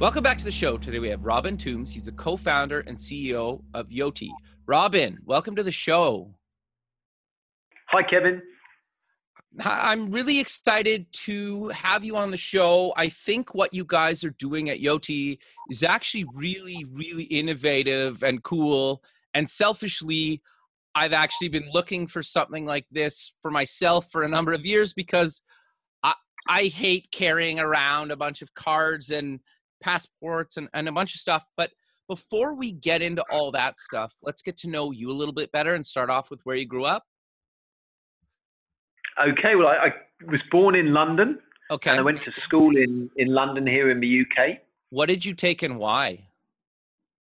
[0.00, 0.76] Welcome back to the show.
[0.76, 1.92] Today we have Robin Tombs.
[1.92, 4.28] He's the co-founder and CEO of Yoti.
[4.66, 6.34] Robin, welcome to the show.
[7.90, 8.42] Hi, Kevin.
[9.60, 12.92] I'm really excited to have you on the show.
[12.96, 15.38] I think what you guys are doing at Yoti
[15.70, 19.00] is actually really, really innovative and cool.
[19.32, 20.42] And selfishly,
[20.96, 24.92] I've actually been looking for something like this for myself for a number of years
[24.92, 25.40] because
[26.02, 26.14] I,
[26.48, 29.38] I hate carrying around a bunch of cards and
[29.84, 31.44] passports and, and a bunch of stuff.
[31.56, 31.70] But
[32.08, 35.52] before we get into all that stuff, let's get to know you a little bit
[35.52, 37.04] better and start off with where you grew up.
[39.20, 39.90] Okay, well, I, I
[40.26, 41.38] was born in London.
[41.70, 41.90] Okay.
[41.90, 44.58] And I went to school in, in London here in the UK.
[44.90, 46.26] What did you take and why?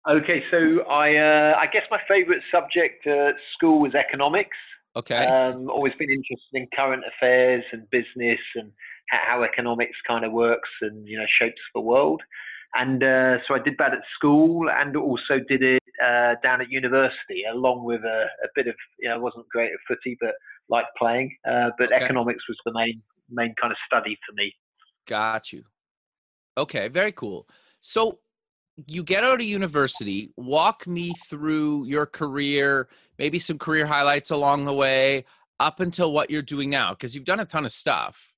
[0.08, 4.58] Okay, so I uh, I guess my favourite subject at school was economics.
[4.96, 5.26] Okay.
[5.26, 8.72] Um, always been interested in current affairs and business and
[9.10, 12.22] how economics kind of works and you know shapes the world.
[12.78, 16.70] And uh, so I did that at school and also did it uh, down at
[16.70, 20.32] university, along with a, a, bit of you know I wasn't great at footy, but
[20.68, 21.36] liked playing.
[21.50, 22.04] Uh, but Okay.
[22.04, 24.54] economics was the main main kind of study for me.
[25.08, 25.64] Got you.
[26.58, 27.48] Okay, very cool.
[27.80, 28.20] So
[28.88, 30.32] you get out of university.
[30.36, 35.26] Walk me through your career, maybe some career highlights along the way,
[35.60, 38.35] up until what you're doing now, because you've done a ton of stuff.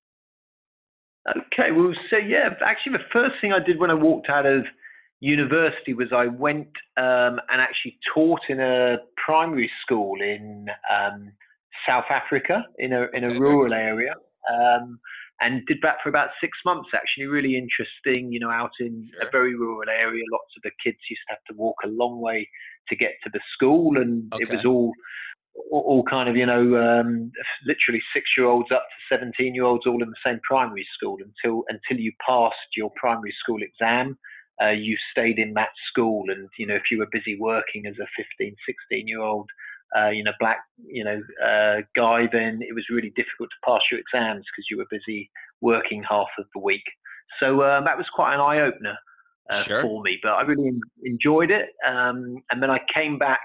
[1.30, 4.64] Okay, well, so yeah, actually, the first thing I did when I walked out of
[5.20, 11.32] university was I went um, and actually taught in a primary school in um,
[11.88, 14.14] South Africa in a in a Okay, rural area,
[14.50, 15.00] um,
[15.42, 16.90] and did that for about six months.
[16.96, 18.32] Actually, really interesting.
[18.32, 19.28] You know, out in Sure.
[19.28, 22.22] a very rural area, lots of the kids used to have to walk a long
[22.22, 22.48] way
[22.90, 24.94] to get to the school, and it was all
[25.72, 27.32] all kind of you know um,
[27.66, 31.18] literally six year olds up to 17 year olds all in the same primary school
[31.18, 34.18] until until you passed your primary school exam.
[34.60, 37.94] Uh, you stayed in that school and you know if you were busy working as
[38.02, 38.08] a
[38.40, 39.48] 15 16 year old
[39.96, 43.82] uh, you know black you know uh, guy then it was really difficult to pass
[43.92, 45.30] your exams because you were busy
[45.62, 46.84] working half of the week.
[47.40, 48.96] So um, that was quite an eye opener
[49.50, 49.82] uh, Sure.
[49.82, 51.70] for me but I really enjoyed it.
[51.88, 53.42] Um, and then I came back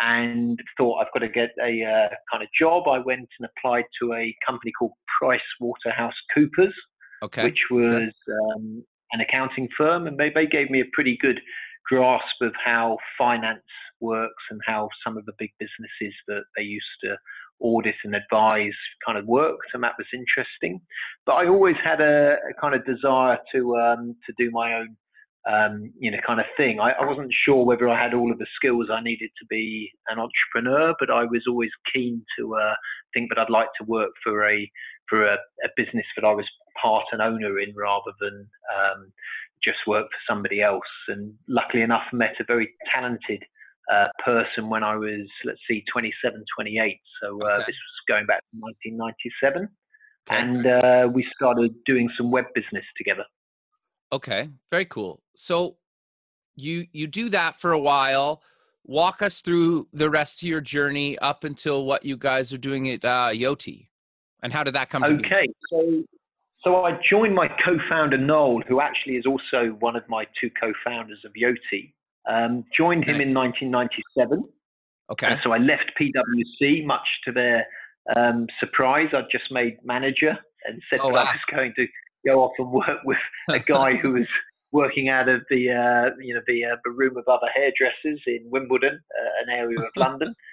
[0.00, 2.88] and thought I've got to get a uh, kind of job.
[2.88, 6.74] I went and applied to a company called Price Waterhouse Coopers,
[7.22, 7.44] Okay.
[7.44, 8.12] which was
[8.54, 11.40] um, an accounting firm, and they, they gave me a pretty good
[11.88, 13.60] grasp of how finance
[14.00, 17.16] works and how some of the big businesses that they used to
[17.60, 20.80] audit and advise kind of worked, and that was interesting.
[21.26, 24.96] But I always had a, a kind of desire to um, to do my own
[25.48, 26.78] um, you know, kind of thing.
[26.80, 29.90] I, I wasn't sure whether I had all of the skills I needed to be
[30.08, 32.74] an entrepreneur, but I was always keen to uh,
[33.14, 34.70] think that I'd like to work for a
[35.08, 36.44] for a, a business that I was
[36.80, 39.10] part and owner in, rather than um,
[39.64, 40.82] just work for somebody else.
[41.08, 43.42] And luckily enough, met a very talented
[43.90, 47.00] uh, person when I was, let's see, 27, 28.
[47.22, 47.64] So uh, Okay.
[47.66, 49.68] this was going back to 1997,
[50.30, 50.42] Okay.
[50.42, 53.24] and uh, we started doing some web business together.
[54.12, 55.22] Okay, very cool.
[55.34, 55.76] So
[56.56, 58.42] you you do that for a while.
[58.84, 62.88] Walk us through the rest of your journey up until what you guys are doing
[62.90, 63.88] at uh, Yoti,
[64.42, 65.26] and how did that come to be?
[65.26, 66.02] Okay, so
[66.64, 71.20] so I joined my co-founder Noel, who actually is also one of my two co-founders
[71.24, 71.92] of Yoti.
[72.28, 73.28] Um, joined him Nice.
[73.28, 74.44] in 1997,
[75.10, 77.66] Okay, and so I left PwC, much to their
[78.16, 79.08] um, surprise.
[79.14, 81.86] I'd just made manager and said Oh, that I was going to
[82.30, 84.28] go off and work with a guy who was
[84.72, 88.40] working out of the uh, you know the, uh, the room of other hairdressers in
[88.54, 90.34] Wimbledon, uh, an area of London.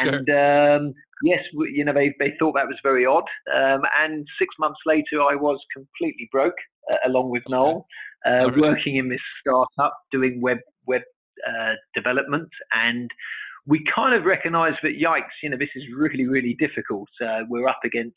[0.00, 0.14] Sure.
[0.14, 3.28] And um, yes, you know they, they thought that was very odd.
[3.54, 7.52] Um, and six months later, I was completely broke, uh, along with Okay.
[7.54, 7.86] Noel,
[8.24, 8.70] uh, Oh, really?
[8.70, 11.02] working in this startup doing web web
[11.46, 12.48] uh, development.
[12.72, 13.10] And
[13.66, 17.10] we kind of recognised that yikes, you know, this is really really difficult.
[17.22, 18.16] Uh, we're up against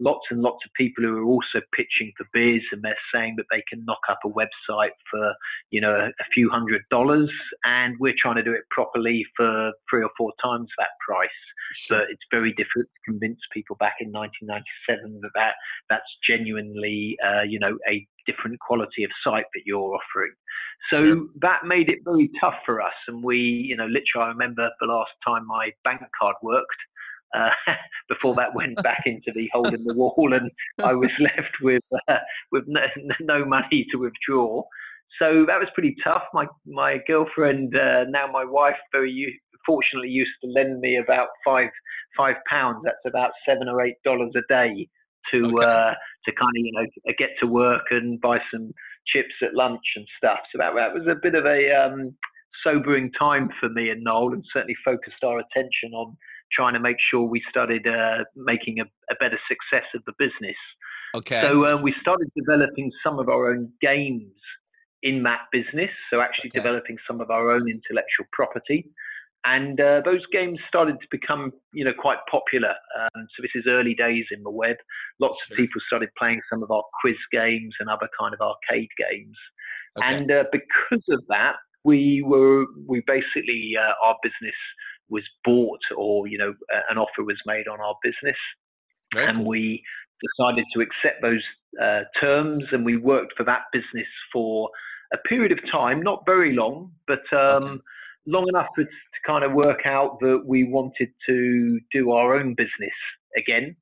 [0.00, 3.46] lots and lots of people who are also pitching for beers and they're saying that
[3.50, 5.34] they can knock up a website for,
[5.70, 7.30] you know, a, a few hundred dollars.
[7.64, 11.28] And we're trying to do it properly for three or four times that price.
[11.74, 11.98] Sure.
[11.98, 15.54] But it's very difficult to convince people back in 1997 that, that
[15.90, 20.32] that's genuinely, uh, you know, a different quality of site that you're offering.
[20.92, 21.26] So sure.
[21.40, 22.94] that made it very tough for us.
[23.08, 26.66] And we, you know, literally, I remember the last time my bank card worked.
[27.34, 27.50] Uh,
[28.08, 30.50] before that went back into the hole in the wall, and
[30.82, 32.18] I was left with uh,
[32.52, 32.82] with no,
[33.20, 34.62] no, money to withdraw.
[35.20, 36.22] So that was pretty tough.
[36.32, 41.70] My my girlfriend, uh, now my wife, very fortunately used to lend me about five
[42.16, 42.82] five pounds.
[42.84, 44.88] That's about seven or eight dollars a day
[45.32, 45.64] to okay.
[45.64, 45.94] uh,
[46.24, 48.72] to kind of you know get to work and buy some
[49.06, 50.38] chips at lunch and stuff.
[50.52, 52.14] So that that was a bit of a um,
[52.64, 56.16] sobering time for me and Noel, and certainly focused our attention on
[56.52, 60.56] trying to make sure we started uh, making a, a, better success of the business.
[61.14, 61.40] Okay.
[61.42, 64.32] So uh, we started developing some of our own games
[65.02, 65.90] in that business.
[66.10, 66.60] So actually okay.
[66.60, 68.90] developing some of our own intellectual property
[69.46, 73.64] and uh, those games started to become you know quite popular um, so this is
[73.68, 74.76] early days in the web
[75.20, 75.54] lots sure.
[75.54, 79.36] of people started playing some of our quiz games and other kind of arcade games
[79.98, 80.14] okay.
[80.14, 81.54] and uh, because of that
[81.84, 84.56] we were we basically uh, our business
[85.08, 86.54] was bought or you know
[86.90, 88.36] an offer was made on our business.
[89.14, 89.82] And we
[90.20, 91.42] decided to accept those
[91.82, 94.70] uh, terms and we worked for that business for
[95.12, 97.80] a period of time not very long but um, okay.
[98.26, 98.90] long enough to, to
[99.26, 102.94] kind of work out that we wanted to do our own business
[103.36, 103.76] again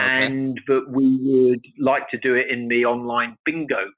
[0.00, 0.24] okay.
[0.24, 3.90] and that we would like to do it in the online bingo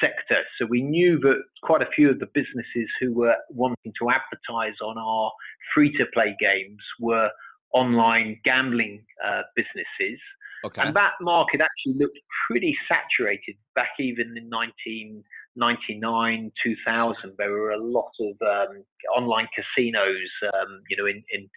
[0.00, 0.42] sector.
[0.58, 4.74] So we knew that quite a few of the businesses who were wanting to advertise
[4.82, 5.30] on our
[5.74, 7.30] free to play games were
[7.72, 10.20] online gambling uh, businesses.
[10.64, 10.82] Okay.
[10.82, 12.18] And that market actually looked
[12.48, 17.32] pretty saturated back even in 1999, 2000.
[17.38, 18.82] there were a lot of um,
[19.16, 21.48] online casinos, um, you know, in, in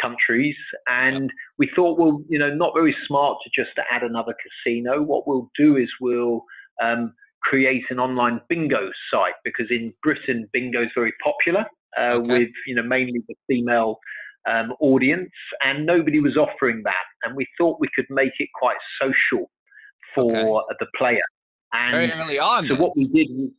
[0.00, 0.56] countries.
[0.88, 5.00] And we thought, well, you know, not very smart to just add another casino.
[5.02, 6.44] What we'll do is we'll
[6.82, 11.64] um, create an online bingo site because in Britain, bingo is very popular
[11.98, 12.28] uh, okay.
[12.28, 13.98] with, you know, mainly the female
[14.48, 15.30] um, audience,
[15.62, 17.06] and nobody was offering that.
[17.22, 19.50] And we thought we could make it quite social
[20.14, 20.74] for okay.
[20.80, 21.22] the player.
[21.72, 22.64] And Very early on.
[22.64, 22.78] So then.
[22.82, 23.50] what we did was,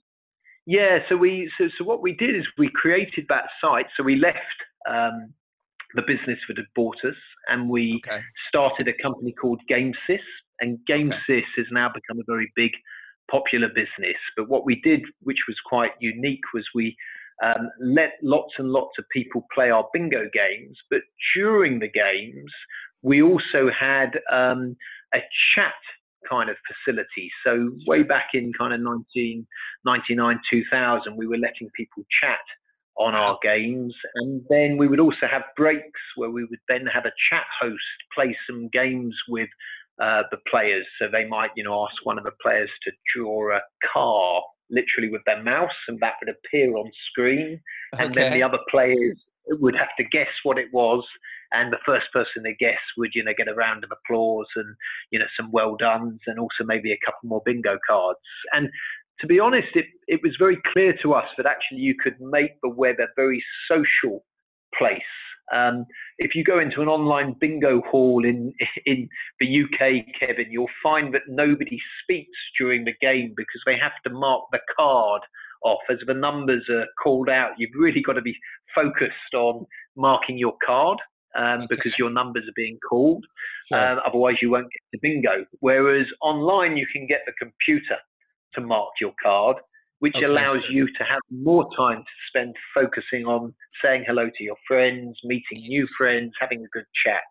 [0.66, 3.88] yeah, so we so, so what we did is we created that site.
[3.98, 4.38] So we left
[4.90, 5.34] um,
[5.96, 7.16] the business that had bought us,
[7.48, 8.22] and we okay.
[8.50, 10.20] started a company called GameSys.
[10.60, 12.70] And GameSys has now become a very big,
[13.32, 14.18] popular business.
[14.36, 16.96] But what we did, which was quite unique, was we
[17.44, 20.78] um, let lots and lots of people play our bingo games.
[20.90, 21.02] But
[21.36, 22.52] during the games,
[23.02, 24.76] we also had um,
[25.14, 25.20] a
[25.56, 25.74] chat
[26.30, 27.32] kind of facility.
[27.44, 32.40] So way back in kind of 1999, 2000, we were letting people chat
[32.98, 37.06] on our games, and then we would also have breaks where we would then have
[37.06, 37.82] a chat host
[38.14, 39.50] play some games with
[40.00, 40.86] uh, the players.
[41.00, 43.62] So they might, you know, ask one of the players to draw a
[43.94, 47.60] car literally with their mouse, and that would appear on screen,
[48.00, 49.18] and then the other players
[49.48, 51.04] would have to guess what it was
[51.52, 54.76] and the first person to guess would you know get a round of applause and
[55.12, 58.20] you know some well done's and also maybe a couple more bingo cards.
[58.54, 58.70] And
[59.20, 62.60] to be honest it, it was very clear to us that actually you could make
[62.62, 64.24] the web a very social
[64.78, 65.02] place
[65.54, 65.86] um,
[66.18, 68.54] if you go into an online bingo hall in
[68.86, 69.10] in
[69.40, 74.10] the UK, Kevin, you'll find that nobody speaks during the game because they have to
[74.10, 75.22] mark the card
[75.64, 77.52] off as the numbers are called out.
[77.58, 78.36] You've really got to be
[78.76, 79.66] focused on
[79.96, 80.98] marking your card
[81.38, 83.26] um, because your numbers are being called.
[83.74, 85.46] Um, otherwise, you won't get the bingo.
[85.60, 87.98] Whereas online, you can get the computer
[88.56, 89.58] to mark your card,
[90.02, 93.54] which okay, allows you to have more time to spend focusing on
[93.86, 97.22] saying hello to your friends, meeting new friends, having a good chat.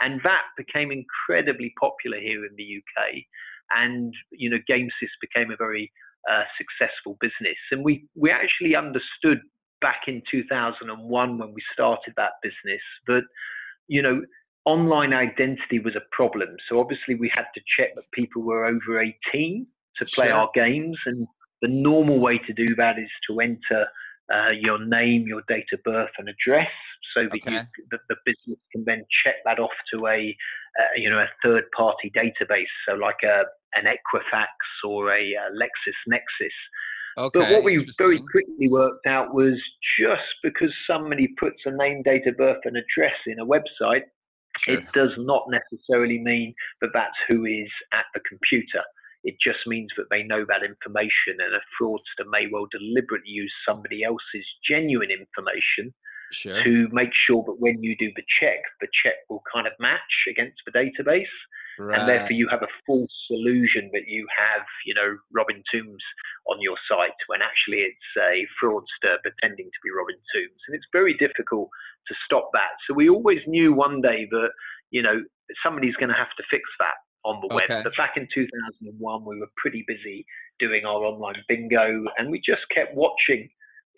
[0.00, 3.22] And that became incredibly popular here in the UK.
[3.70, 5.92] And, you know, GameSys became a very
[6.28, 7.56] uh, successful business.
[7.70, 9.38] And we, we actually understood
[9.80, 13.22] back in 2001 when we started that business that,
[13.86, 14.22] you know,
[14.64, 16.48] online identity was a problem.
[16.68, 20.34] So obviously we had to check that people were over 18 to play sure.
[20.34, 20.98] our games.
[21.06, 21.28] And
[21.62, 23.86] the normal way to do that is to enter
[24.32, 26.68] uh, your name, your date of birth, and address,
[27.14, 27.52] so that, okay.
[27.52, 30.36] you, that the business can then check that off to a,
[30.78, 34.46] uh, you know, a third-party database, so like a an Equifax
[34.86, 36.48] or a, a LexisNexis.
[37.18, 39.60] Okay, but what we very quickly worked out was
[39.98, 44.04] just because somebody puts a name, date of birth, and address in a website,
[44.58, 44.78] Sure.
[44.78, 48.82] It does not necessarily mean that that's who is at the computer.
[49.24, 53.52] It just means that they know that information, and a fraudster may well deliberately use
[53.66, 55.92] somebody else's genuine information
[56.32, 56.62] sure.
[56.62, 60.26] to make sure that when you do the check, the check will kind of match
[60.28, 61.34] against the database.
[61.78, 61.98] Right.
[61.98, 66.02] And therefore, you have a false illusion that you have, you know, Robin Tombs
[66.50, 70.60] on your site when actually it's a fraudster pretending to be Robin Tombs.
[70.66, 71.70] And it's very difficult
[72.08, 72.74] to stop that.
[72.86, 74.50] So we always knew one day that,
[74.90, 75.22] you know,
[75.62, 77.66] somebody's going to have to fix that on the okay.
[77.68, 77.84] web.
[77.84, 80.26] But back in 2001, we were pretty busy
[80.58, 83.48] doing our online bingo, and we just kept watching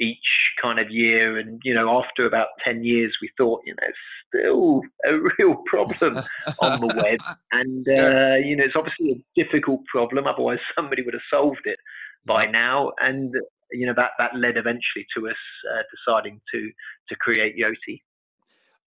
[0.01, 0.17] each
[0.61, 1.39] kind of year.
[1.39, 3.89] And you know, after about 10 years, we thought, you know,
[4.29, 6.23] still a real problem
[6.61, 10.27] on the web, and uh, you know, it's obviously a difficult problem.
[10.27, 11.79] Otherwise, somebody would have solved it
[12.27, 12.93] by now.
[12.99, 13.35] And
[13.73, 15.37] you know, that that led eventually to us
[15.73, 16.71] uh, deciding to
[17.09, 18.03] to create Yoti.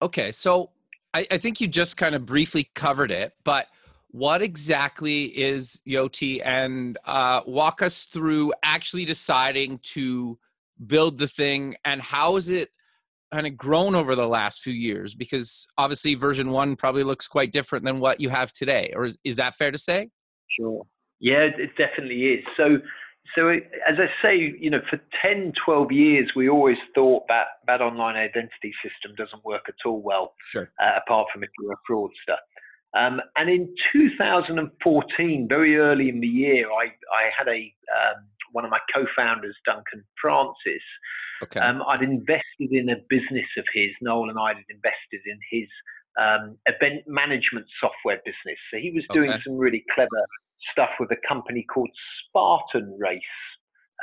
[0.02, 0.72] Okay, so
[1.14, 3.68] I, I think you just kind of briefly covered it, but
[4.14, 6.40] what exactly is Yoti?
[6.46, 10.38] And uh, walk us through actually deciding to
[10.86, 12.70] build the thing and how is it
[13.32, 15.16] kind of grown over the last few years?
[15.16, 19.18] Because obviously version one probably looks quite different than what you have today or is,
[19.24, 20.10] is that fair to say?
[20.60, 20.86] Sure.
[21.20, 22.46] Yeah it definitely is.
[22.56, 22.78] So
[23.38, 27.82] so as i say you know for 10 12 years we always thought that that
[27.82, 30.70] online identity system doesn't work at all well sure.
[30.82, 32.36] uh, apart from if you're a fraudster
[32.96, 38.66] um, and in 2014, very early in the year, I, I had a um, one
[38.66, 40.84] of my co-founders, Duncan Francis.
[41.42, 41.60] Okay.
[41.60, 43.90] Um, I'd invested in a business of his.
[44.02, 45.68] Noel and I had invested in his
[46.22, 48.60] um, event management software business.
[48.72, 49.42] So he was doing okay.
[49.46, 50.24] some really clever
[50.72, 51.90] stuff with a company called
[52.30, 53.22] Spartan Race.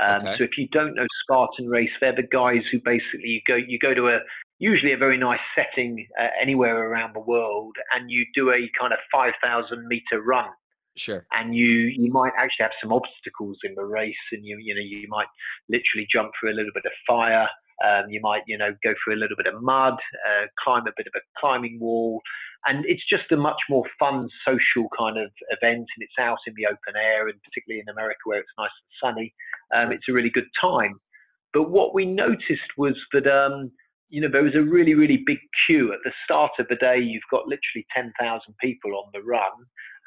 [0.03, 0.35] Um, okay.
[0.39, 3.79] So if you don't know Spartan Race, they're the guys who basically you go you
[3.79, 4.19] go to a
[4.61, 8.93] usually a very nice setting uh, anywhere around the world, and you do a kind
[8.93, 10.51] of 5,000 meter run.
[10.97, 11.25] Sure.
[11.33, 14.83] And you you might actually have some obstacles in the race, and you you know
[14.83, 15.29] you might
[15.69, 17.49] literally jump through a little bit of fire.
[17.83, 20.93] Um, you might you know go through a little bit of mud, uh, climb a
[20.97, 22.21] bit of a climbing wall,
[22.67, 26.55] and it's just a much more fun social kind of event, and it's out in
[26.57, 29.35] the open air, and particularly in America where it's nice and sunny,
[29.75, 31.01] um, it's a really good time.
[31.55, 33.71] But what we noticed was that um,
[34.11, 36.99] you know, there was a really, really big queue at the start of the day.
[36.99, 38.13] You've got literally 10,000
[38.61, 39.53] people on the run,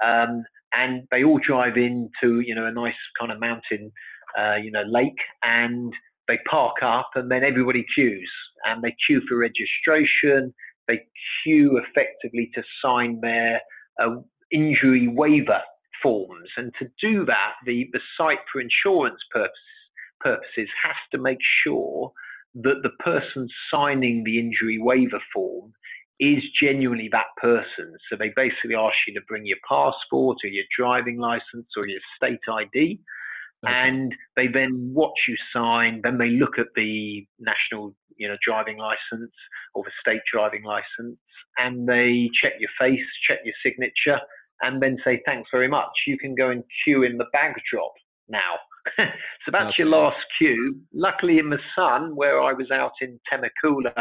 [0.03, 0.43] um,
[0.74, 3.91] and they all drive into, you know, a nice kind of mountain,
[4.38, 5.93] uh, you know, lake, and
[6.27, 8.31] they park up, and then everybody queues,
[8.65, 10.53] and they queue for registration.
[10.88, 11.01] They
[11.43, 13.62] queue effectively to sign their
[14.01, 14.17] uh,
[14.51, 15.62] injury waiver
[16.01, 19.57] forms, and to do that, the the site for insurance purposes
[20.24, 22.12] purposes has to make sure
[22.55, 25.74] that the person signing the injury waiver form
[26.19, 27.93] is genuinely that person.
[28.10, 32.00] So they basically ask you to bring your passport or your driving license or your
[32.15, 33.00] state ID.
[33.65, 33.74] Okay.
[33.75, 36.01] And they then watch you sign.
[36.03, 39.31] Then they look at the national, you know, driving license
[39.74, 41.17] or the state driving license,
[41.57, 44.19] and they check your face, check your signature,
[44.62, 45.91] and then say thanks very much.
[46.05, 47.93] You can go and queue in the bag drop
[48.30, 48.56] now.
[48.98, 49.75] so that's okay.
[49.80, 50.80] your last queue.
[50.94, 53.94] Luckily, in the sun, where I was out in Temecula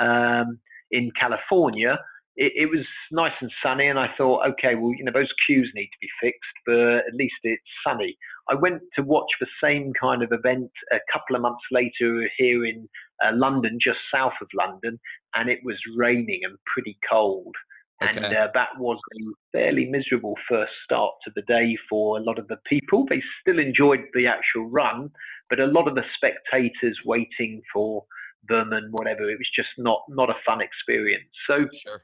[0.00, 0.58] um,
[0.90, 1.98] in California,
[2.36, 5.70] it, it, was nice and sunny, and I thought, okay, well, you know, those queues
[5.74, 8.16] need to be fixed, but at least it's sunny.
[8.48, 12.66] I went to watch the same kind of event a couple of months later here
[12.66, 12.88] in
[13.24, 15.00] uh, London, just south of London,
[15.34, 17.54] and it was raining and pretty cold.
[18.02, 18.16] Okay.
[18.16, 22.38] And uh, that was a fairly miserable first start to the day for a lot
[22.38, 23.06] of the people.
[23.08, 25.10] They still enjoyed the actual run,
[25.48, 28.04] but a lot of the spectators waiting for
[28.48, 31.28] them and whatever, it was just not, not a fun experience.
[31.46, 32.02] So sure.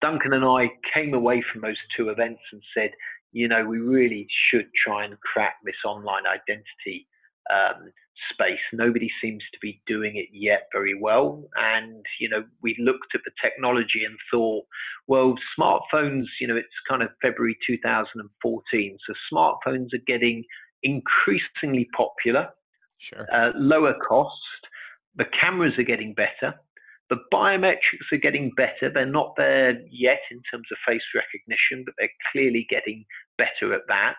[0.00, 2.90] Duncan and I came away from those two events and said,
[3.32, 7.08] you know, we really should try and crack this online identity
[7.50, 7.90] um,
[8.30, 8.60] space.
[8.72, 11.48] Nobody seems to be doing it yet very well.
[11.56, 14.64] And, you know, we looked at the technology and thought,
[15.06, 18.98] well, smartphones, you know, it's kind of February 2014.
[19.06, 20.44] So smartphones are getting
[20.82, 22.48] increasingly popular,
[22.98, 23.26] sure.
[23.32, 24.36] uh, lower cost.
[25.16, 26.54] The cameras are getting better.
[27.10, 28.90] The biometrics are getting better.
[28.92, 33.04] They're not there yet in terms of face recognition, but they're clearly getting
[33.36, 34.16] better at that.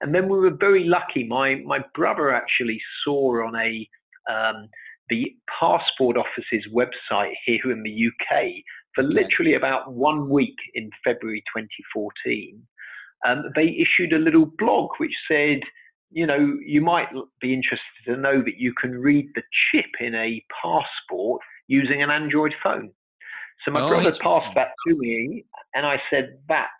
[0.00, 1.24] And then we were very lucky.
[1.24, 3.88] My my brother actually saw on a
[4.32, 4.68] um,
[5.10, 8.62] the passport office's website here in the UK
[8.94, 9.14] for okay.
[9.14, 12.62] literally about one week in February 2014.
[13.26, 15.60] Um, they issued a little blog which said,
[16.10, 17.08] you know, you might
[17.40, 22.10] be interested to know that you can read the chip in a passport using an
[22.10, 22.90] Android phone.
[23.64, 26.70] So my Oh, brother passed that to me, and I said, "That's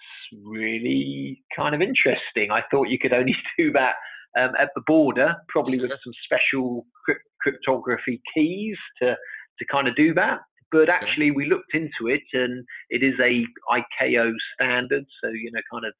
[0.44, 2.50] really kind of interesting.
[2.50, 3.94] I thought you could only do that
[4.38, 9.16] um, at the border, probably with some special crypt- cryptography keys to
[9.58, 13.44] to kind of do that." But actually, we looked into it, and it is a
[13.72, 15.94] ICAO standard, so you know, kind of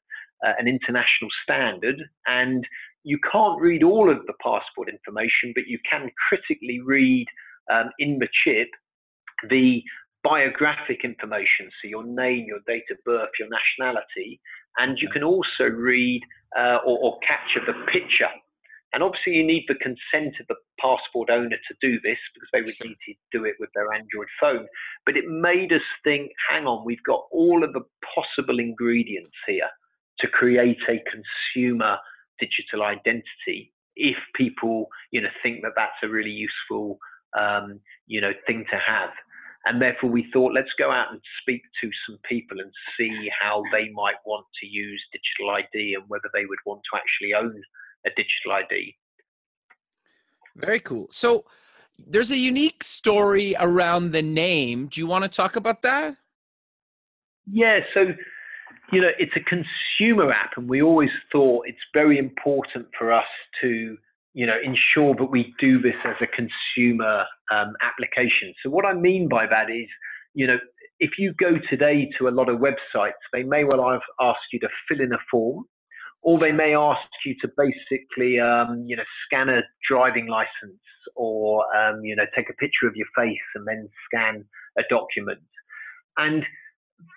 [0.45, 2.63] uh, an international standard, and
[3.03, 7.25] you can't read all of the passport information, but you can critically read
[7.71, 8.67] um, in the chip
[9.49, 9.81] the
[10.23, 14.39] biographic information, so your name, your date of birth, your nationality,
[14.77, 16.21] and you can also read
[16.57, 18.29] uh, or, or capture the picture.
[18.93, 22.61] And obviously, you need the consent of the passport owner to do this because they
[22.61, 24.65] would need to do it with their Android phone.
[25.05, 27.85] But it made us think hang on, we've got all of the
[28.15, 29.69] possible ingredients here
[30.19, 31.97] to create a consumer
[32.39, 36.97] digital identity if people you know think that that's a really useful
[37.37, 39.09] um, you know thing to have
[39.65, 43.61] and therefore we thought let's go out and speak to some people and see how
[43.71, 47.61] they might want to use digital id and whether they would want to actually own
[48.05, 48.95] a digital id
[50.55, 51.07] Very cool.
[51.09, 51.45] So
[52.07, 54.87] there's a unique story around the name.
[54.87, 56.15] Do you want to talk about that?
[57.51, 58.13] Yeah, so
[58.91, 63.25] you know, it's a consumer app, and we always thought it's very important for us
[63.61, 63.97] to,
[64.33, 68.53] you know, ensure that we do this as a consumer um, application.
[68.63, 69.87] So what I mean by that is,
[70.33, 70.57] you know,
[70.99, 74.59] if you go today to a lot of websites, they may well have asked you
[74.59, 75.63] to fill in a form,
[76.21, 80.81] or they may ask you to basically, um, you know, scan a driving license,
[81.15, 84.43] or um, you know, take a picture of your face and then scan
[84.77, 85.39] a document.
[86.17, 86.43] And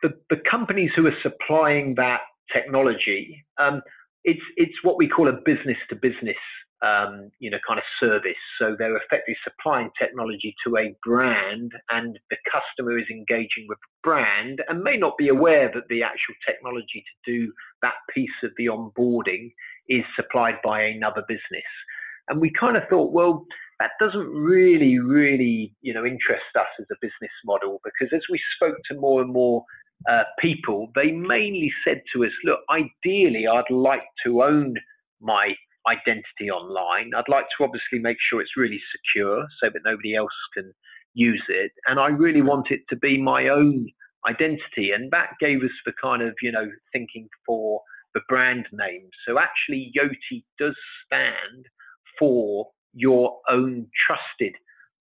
[0.02, 2.20] the, the companies who are supplying that
[2.52, 3.82] technology, um,
[4.24, 6.36] it's it's what we call a business to business,
[6.82, 8.42] um, you know, kind of service.
[8.58, 14.08] So they're effectively supplying technology to a brand, and the customer is engaging with the
[14.08, 18.50] brand, and may not be aware that the actual technology to do that piece of
[18.56, 19.52] the onboarding
[19.88, 21.70] is supplied by another business.
[22.28, 23.46] And we kind of thought, well,
[23.80, 28.40] that doesn't really, really, you know, interest us as a business model because as we
[28.56, 29.64] spoke to more and more
[30.10, 34.74] uh, people, they mainly said to us, look, ideally, I'd like to own
[35.20, 35.54] my
[35.88, 37.12] identity online.
[37.16, 40.72] I'd like to obviously make sure it's really secure so that nobody else can
[41.14, 41.72] use it.
[41.86, 43.86] And I really want it to be my own
[44.28, 44.92] identity.
[44.94, 47.80] And that gave us the kind of, you know, thinking for
[48.14, 49.08] the brand name.
[49.26, 51.66] So actually, Yoti does stand
[52.18, 54.54] for your own trusted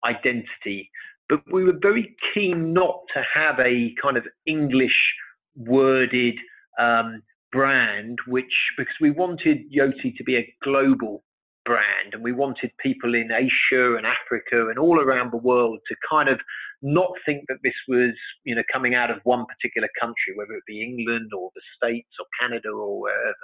[0.06, 0.90] identity.
[1.30, 5.14] But we were very keen not to have a kind of English
[5.56, 6.36] worded
[6.80, 11.24] um, brand, which because we wanted Yoti to be a global
[11.64, 15.96] brand and we wanted people in Asia and Africa and all around the world to
[16.10, 16.40] kind of
[16.82, 20.64] not think that this was you know coming out of one particular country whether it
[20.66, 23.36] be England or the States or Canada or wherever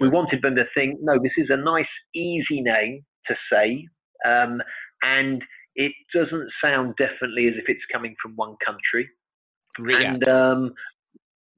[0.00, 3.86] we wanted them to think, no, this is a nice, easy name to say,
[4.24, 4.60] um,
[5.02, 5.42] and
[5.74, 9.08] it doesn't sound definitely as if it's coming from one country.
[9.78, 10.12] Yeah.
[10.12, 10.74] And um,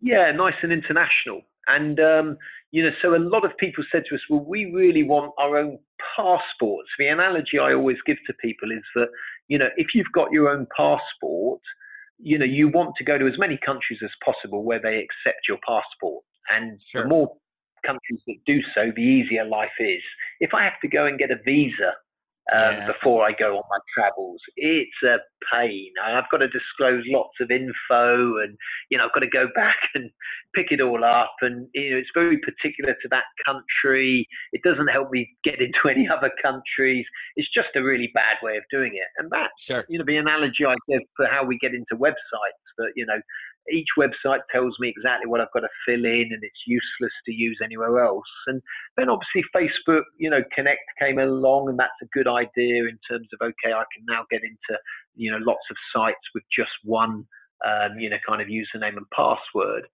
[0.01, 1.43] yeah, nice and international.
[1.69, 2.37] And um,
[2.71, 5.57] you know, so a lot of people said to us, well, we really want our
[5.57, 5.79] own
[6.17, 6.89] passports.
[6.99, 9.09] The analogy I always give to people is that
[9.49, 11.61] you know, if you've got your own passport,
[12.19, 15.49] you know, you want to go to as many countries as possible where they accept
[15.49, 16.25] your passport.
[16.49, 17.03] And Sure.
[17.03, 17.37] the more
[17.85, 20.03] countries that do so, the easier life is.
[20.41, 21.95] If I have to go and get a visa
[22.55, 22.87] um, Yeah.
[22.87, 25.19] before I go on my travels, it's a
[25.53, 25.93] pain.
[26.03, 28.57] I've got to disclose lots of info, and
[28.91, 30.11] you know, I've got to go back and
[30.55, 31.35] pick it all up.
[31.41, 34.27] And you know, it's very particular to that country.
[34.53, 37.07] It doesn't help me get into any other countries.
[37.37, 39.09] It's just a really bad way of doing it.
[39.19, 39.85] And that Sure.
[39.89, 43.21] you know, the analogy I give for how we get into websites that, you know,
[43.71, 47.33] each website tells me exactly what I've got to fill in and it's useless to
[47.33, 48.27] use anywhere else.
[48.47, 48.61] And
[48.97, 53.29] then obviously Facebook, you know, Connect came along and that's a good idea in terms
[53.33, 54.81] of, okay, I can now get into,
[55.15, 57.27] you know, lots of sites with just one,
[57.65, 59.85] um, you know, kind of username and password.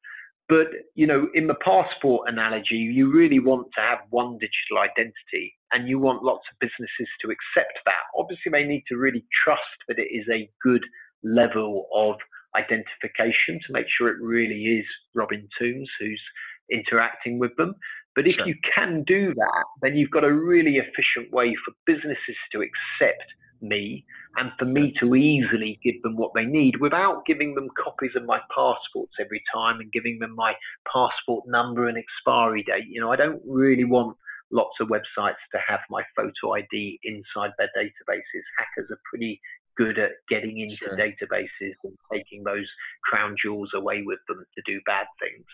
[0.48, 5.54] But, you know, in the passport analogy, you really want to have one digital identity
[5.72, 8.08] and you want lots of businesses to accept that.
[8.16, 10.82] Obviously, they need to really trust that it is a good
[11.22, 12.16] level of
[12.56, 16.22] identification to make sure it really is Robin Tombs who's
[16.70, 17.74] interacting with them.
[18.14, 18.46] But if Sure.
[18.46, 23.24] you can do that, then you've got a really efficient way for businesses to accept
[23.60, 24.04] me
[24.36, 28.24] and for me to easily give them what they need without giving them copies of
[28.24, 30.54] my passports every time and giving them my
[30.92, 32.86] passport number and expiry date.
[32.88, 34.16] You know, I don't really want
[34.50, 38.42] lots of websites to have my photo ID inside their databases.
[38.58, 39.40] Hackers are pretty
[39.78, 40.96] good at getting into Sure.
[40.96, 42.66] databases and taking those
[43.04, 45.46] crown jewels away with them to do bad things.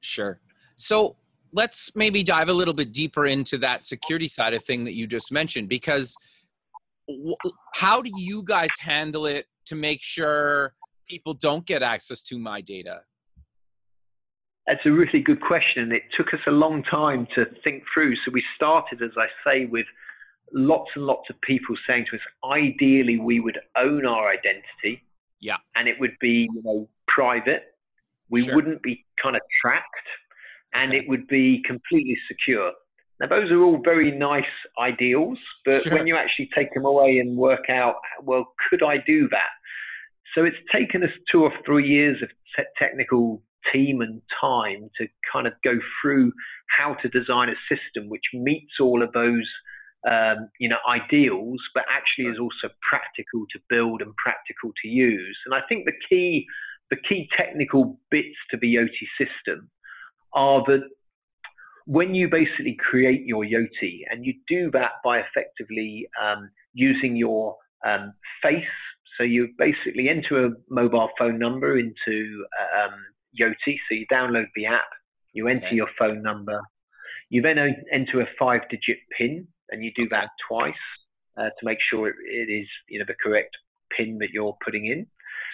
[0.00, 0.40] Sure.
[0.76, 1.16] So
[1.52, 5.06] let's maybe dive a little bit deeper into that security side of thing that you
[5.06, 6.16] just mentioned because
[7.74, 10.74] how do you guys handle it to make sure
[11.08, 13.02] people don't get access to my data?
[14.66, 15.90] That's a really good question.
[15.90, 18.14] It took us a long time to think through.
[18.24, 19.86] So we started, as I say, with
[20.52, 25.02] lots and lots of people saying to us, ideally, we would own our identity.
[25.40, 25.56] Yeah.
[25.74, 27.74] And it would be, you know, private.
[28.28, 28.54] We Sure.
[28.54, 30.08] wouldn't be kind of tracked
[30.72, 30.98] and Okay.
[30.98, 32.72] it would be completely secure.
[33.18, 34.44] Now, those are all very nice
[34.78, 35.94] ideals, but Sure.
[35.94, 39.50] when you actually take them away and work out, well, could I do that?
[40.34, 45.08] So it's taken us two or three years of te- technical team and time to
[45.30, 46.32] kind of go through
[46.78, 49.48] how to design a system which meets all of those
[50.08, 55.38] um, you know ideals but actually is also practical to build and practical to use
[55.44, 56.46] and i think the key
[56.90, 59.70] the key technical bits to the yoti system
[60.32, 60.82] are that
[61.86, 67.56] when you basically create your yoti and you do that by effectively um, using your
[67.84, 68.64] um, face
[69.20, 72.44] so you basically enter a mobile phone number into
[72.82, 72.94] um,
[73.38, 73.76] Yoti.
[73.88, 74.88] So you download the app,
[75.34, 75.76] you enter Okay.
[75.76, 76.58] your phone number,
[77.28, 77.58] you then
[77.92, 80.74] enter a five-digit PIN, and you do that twice
[81.36, 83.56] uh, to make sure it, it is you know the correct
[83.96, 85.06] PIN that you're putting in.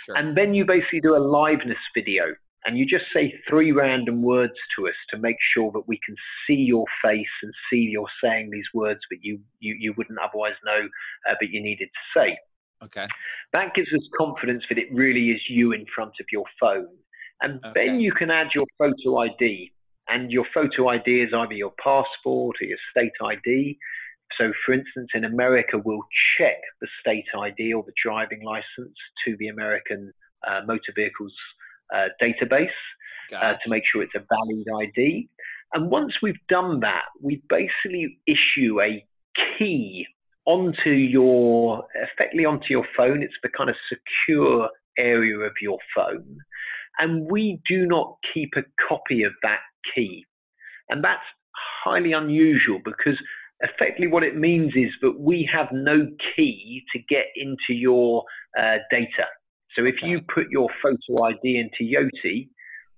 [0.04, 0.16] Sure.
[0.16, 4.54] And then you basically do a liveness video, and you just say three random words
[4.76, 6.14] to us to make sure that we can
[6.46, 10.54] see your face and see you're saying these words that you you, you wouldn't otherwise
[10.64, 10.88] know,
[11.30, 12.38] uh, but you needed to say
[12.82, 13.06] okay.
[13.52, 16.88] that gives us confidence that it really is you in front of your phone.
[17.42, 17.86] And Okay.
[17.86, 19.72] then you can add your photo ID.
[20.08, 23.76] And your photo ID is either your passport or your state ID.
[24.38, 26.04] So, for instance, in America, we'll
[26.38, 30.12] check the state ID or the driving license to the American
[30.46, 31.32] uh, motor vehicles
[31.94, 32.68] uh, database
[33.34, 35.28] uh, to make sure it's a valid ID.
[35.72, 39.04] And once we've done that, we basically issue a
[39.58, 40.06] key
[40.44, 43.22] onto your, effectively onto your phone.
[43.22, 46.38] It's the kind of secure area of your phone.
[46.98, 49.60] And we do not keep a copy of that
[49.94, 50.24] key.
[50.88, 51.22] And that's
[51.84, 53.18] highly unusual because
[53.60, 58.22] effectively what it means is that we have no key to get into your
[58.58, 59.26] uh, data.
[59.74, 62.48] So if you put your photo ID into Yoti,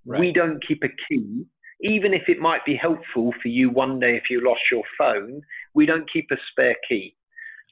[0.04, 1.44] we don't keep a key.
[1.80, 5.40] Even if it might be helpful for you one day if you lost your phone,
[5.74, 7.14] we don't keep a spare key.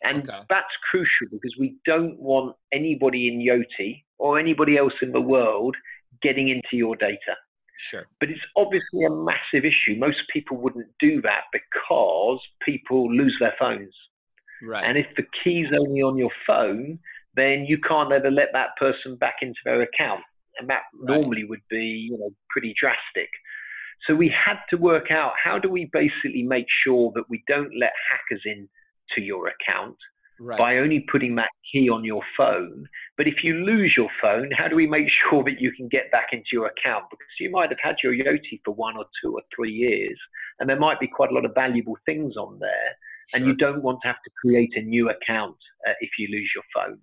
[0.02, 0.40] And Okay.
[0.48, 5.76] that's crucial because we don't want anybody in Yoti or anybody else in the world
[6.22, 7.36] getting into your data.
[7.78, 8.06] Sure.
[8.20, 9.98] But it's obviously a massive issue.
[9.98, 13.94] Most people wouldn't do that because people lose their phones.
[14.62, 14.84] Right.
[14.84, 16.98] And if the key's only on your phone,
[17.34, 20.22] then you can't ever let that person back into their account.
[20.58, 21.18] And that Right.
[21.20, 23.28] normally would be, you know, pretty drastic.
[24.06, 27.76] So we had to work out how do we basically make sure that we don't
[27.78, 28.68] let hackers in
[29.14, 29.96] to your account
[30.40, 30.58] right.
[30.58, 32.86] by only putting that key on your phone.
[33.16, 36.10] But if you lose your phone, how do we make sure that you can get
[36.10, 37.04] back into your account?
[37.10, 40.18] Because you might have had your Yoti for one or two or three years,
[40.58, 42.96] and there might be quite a lot of valuable things on there
[43.34, 46.50] and you don't want to have to create a new account uh, if you lose
[46.54, 46.98] your phone.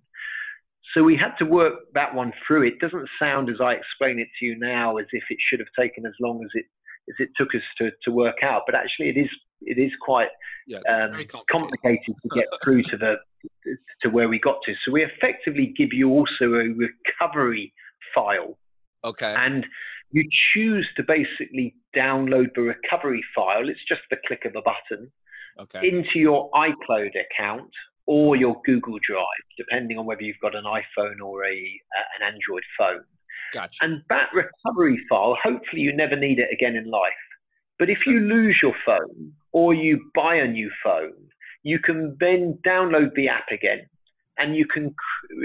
[0.94, 2.66] So we had to work that one through.
[2.66, 5.68] It doesn't sound, as I explain it to you now, as if it should have
[5.78, 6.66] taken as long as it
[7.06, 8.62] as it took us to, to work out.
[8.64, 9.28] But actually, it is
[9.66, 10.28] it is quite
[10.66, 10.78] yeah.
[10.88, 11.46] um, complicated.
[11.50, 13.16] complicated to get through to the
[14.02, 14.74] to where we got to.
[14.84, 17.72] So we effectively give you also a recovery
[18.14, 18.58] file
[19.04, 19.34] Okay.
[19.36, 19.66] and
[20.12, 23.68] you choose to basically download the recovery file.
[23.68, 25.10] It's just the click of a button
[25.60, 25.86] Okay.
[25.88, 27.70] into your iCloud account
[28.06, 29.24] or your Google Drive,
[29.56, 33.04] depending on whether you've got an iPhone or a uh, an Android phone.
[33.52, 33.84] Gotcha.
[33.84, 37.12] And that recovery file, hopefully, you never need it again in life.
[37.78, 41.14] But if you lose your phone or you buy a new phone,
[41.62, 43.86] you can then download the app again
[44.36, 44.92] and you can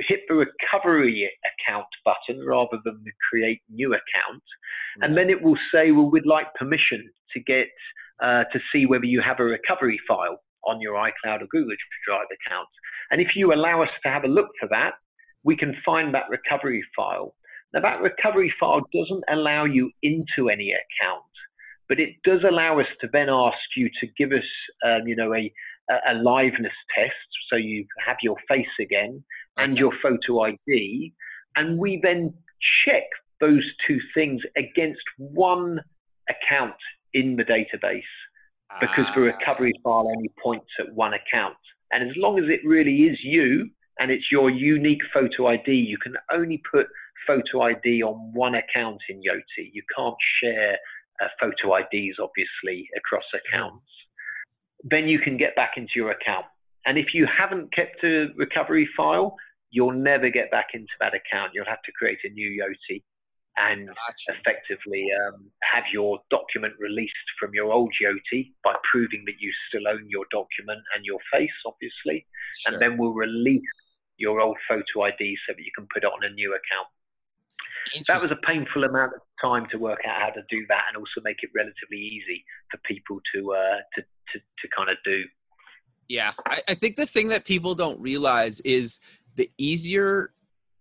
[0.08, 4.44] hit the recovery account button rather than the create new account.
[5.02, 7.68] And then it will say, well, we'd like permission to get
[8.22, 12.28] uh, to see whether you have a recovery file on your iCloud or Google Drive
[12.48, 12.68] account.
[13.12, 14.94] And if you allow us to have a look for that,
[15.44, 17.36] we can find that recovery file.
[17.74, 21.24] Now, that recovery file doesn't allow you into any account,
[21.90, 24.46] but it does allow us to then ask you to give us,
[24.86, 25.52] um, you know, a,
[26.08, 27.28] a liveness test.
[27.50, 29.24] So you have your face again
[29.58, 29.80] and Okay.
[29.80, 31.14] your photo ID,
[31.58, 32.34] and we then
[32.86, 33.04] check
[33.42, 35.80] those two things against one
[36.30, 36.76] account
[37.14, 38.04] in the database
[38.80, 41.58] because the Ah, recovery file only points at one account.
[41.92, 45.72] And as long as it really is you and it's your unique photo ID.
[45.74, 46.88] You can only put
[47.28, 49.70] photo ID on one account in Yoti.
[49.74, 50.78] You can't share
[51.22, 53.86] uh, photo IDs, obviously, across accounts.
[54.84, 56.46] Then you can get back into your account.
[56.86, 59.36] And if you haven't kept a recovery file,
[59.70, 61.52] you'll never get back into that account.
[61.54, 63.04] You'll have to create a new Yoti
[63.58, 64.40] and gotcha.
[64.40, 69.88] effectively um, have your document released from your old Yoti by proving that you still
[69.88, 72.26] own your document and your face, obviously.
[72.56, 72.74] Sure.
[72.74, 73.62] And then we'll release
[74.18, 76.88] your old photo ID so that you can put it on a new account.
[78.08, 80.98] That was a painful amount of time to work out how to do that and
[80.98, 85.24] also make it relatively easy for people to uh, to, to, to kind of do.
[86.08, 89.00] Yeah, I, I think the thing that people don't realize is
[89.36, 90.34] the easier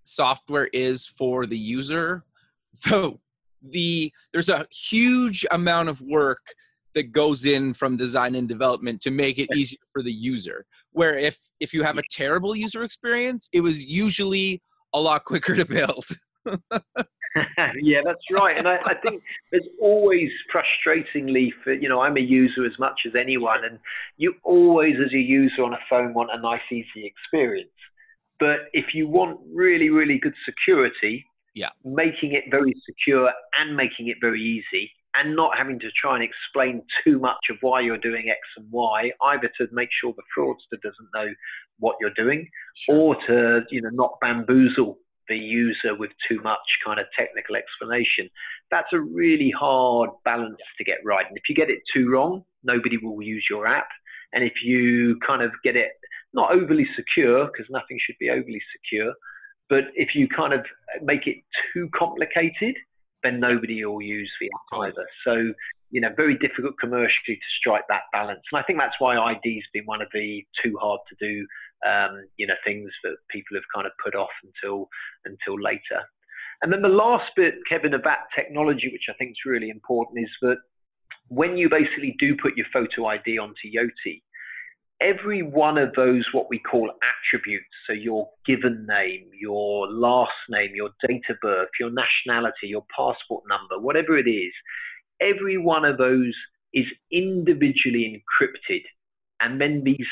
[0.03, 2.25] software is for the user,
[2.75, 3.21] so
[3.63, 6.55] the there's a huge amount of work
[6.95, 11.19] that goes in from design and development to make it easier for the user where
[11.19, 14.63] if if you have a terrible user experience it was usually
[14.95, 16.07] a lot quicker to build
[17.81, 22.21] yeah that's right and I, I, think there's always frustratingly for you know i'm a
[22.21, 23.79] user as much as anyone and
[24.17, 27.71] you always as a user on a phone want a nice easy experience
[28.41, 33.31] but if you want really really good security yeah making it very secure
[33.61, 37.57] and making it very easy and not having to try and explain too much of
[37.61, 41.33] why you're doing X and Y, either to make sure the fraudster doesn't know
[41.79, 42.95] what you're doing, sure.
[42.95, 48.29] or to you know not bamboozle the user with too much kind of technical explanation.
[48.71, 51.27] That's a really hard balance to get right.
[51.27, 53.89] And if you get it too wrong, nobody will use your app.
[54.33, 55.93] And if you kind of get it
[56.35, 59.15] not overly secure, because nothing should be overly secure,
[59.69, 60.65] but if you kind of
[61.03, 61.37] make it
[61.73, 62.75] too complicated,
[63.23, 65.07] then nobody will use the app either.
[65.25, 65.53] So,
[65.91, 68.43] you know, very difficult commercially to strike that balance.
[68.53, 71.47] And I think that's why ID's been one of the too hard to do,
[71.89, 74.89] um, you know, things that people have kind of put off until
[75.25, 76.03] until later.
[76.63, 80.31] And then the last bit, Kevin, about technology, which I think is really important, is
[80.43, 80.59] that
[81.29, 84.23] when you basically do put your photo ID onto Yoti,
[85.01, 90.75] every one of those what we call attributes so your given name your last name
[90.75, 94.53] your date of birth your nationality your passport number whatever it is
[95.21, 96.35] every one of those
[96.73, 98.83] is individually encrypted
[99.41, 100.07] and then these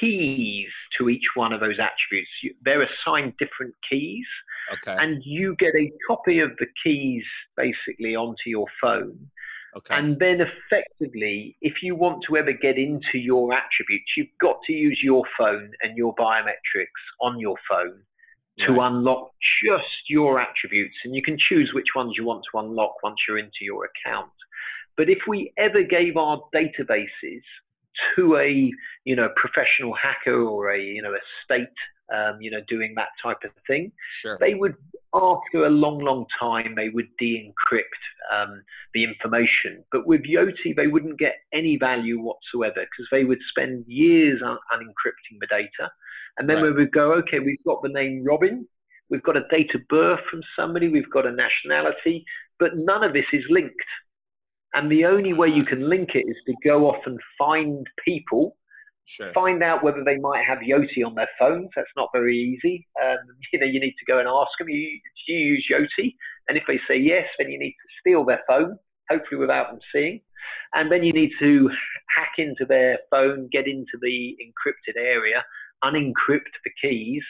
[0.00, 2.30] keys to each one of those attributes
[2.64, 4.24] they're assigned different keys
[4.72, 4.96] okay.
[4.98, 7.24] and you get a copy of the keys
[7.56, 9.30] basically onto your phone
[9.76, 9.96] Okay.
[9.96, 14.72] And then effectively, if you want to ever get into your attributes, you've got to
[14.72, 18.00] use your phone and your biometrics on your phone
[18.60, 18.86] to right.
[18.86, 19.32] unlock
[19.64, 20.94] just your attributes.
[21.04, 24.30] And you can choose which ones you want to unlock once you're into your account.
[24.96, 27.42] But if we ever gave our databases
[28.16, 28.72] to a
[29.04, 31.68] you know professional hacker or a you know a state
[32.12, 33.92] um, you know, doing that type of thing.
[34.10, 34.36] Sure.
[34.40, 34.74] They would,
[35.14, 37.82] after a long, long time, they would de-encrypt
[38.32, 39.84] um, the information.
[39.90, 44.58] But with Yoti, they wouldn't get any value whatsoever because they would spend years un-
[44.72, 45.90] unencrypting the data.
[46.38, 46.64] And then right.
[46.64, 48.66] we would go, okay, we've got the name Robin,
[49.08, 52.24] we've got a date of birth from somebody, we've got a nationality,
[52.58, 53.74] but none of this is linked.
[54.74, 58.56] And the only way you can link it is to go off and find people
[59.06, 59.32] Sure.
[59.34, 61.68] Find out whether they might have Yoti on their phones.
[61.76, 62.86] That's not very easy.
[63.02, 63.18] Um,
[63.52, 66.14] you know, you need to go and ask them, you, do you use Yoti?
[66.48, 68.78] And if they say yes, then you need to steal their phone,
[69.10, 70.20] hopefully without them seeing.
[70.74, 71.70] And then you need to
[72.16, 75.44] hack into their phone, get into the encrypted area,
[75.82, 77.22] unencrypt the keys,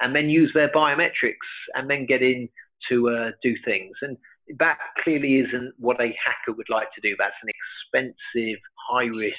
[0.00, 1.34] and then use their biometrics,
[1.74, 2.48] and then get in
[2.88, 3.92] to uh, do things.
[4.02, 4.16] And
[4.58, 7.14] that clearly isn't what a hacker would like to do.
[7.18, 8.58] That's an expensive,
[8.90, 9.36] high risk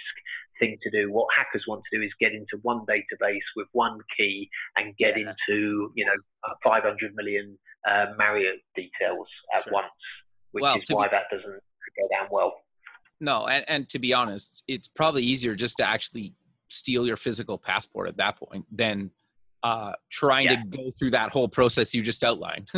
[0.60, 1.12] thing to do.
[1.12, 5.18] What hackers want to do is get into one database with one key and get
[5.18, 5.32] yeah.
[5.32, 6.14] into you know
[6.64, 7.58] 500 million
[7.90, 9.74] uh, Marriott details at sure.
[9.74, 9.88] once,
[10.52, 12.54] which well, is why be, that doesn't go down well.
[13.20, 16.34] No, and, and to be honest, it's probably easier just to actually
[16.70, 19.12] steal your physical passport at that point than
[19.64, 20.56] uh, trying yeah.
[20.56, 22.70] to go through that whole process you just outlined.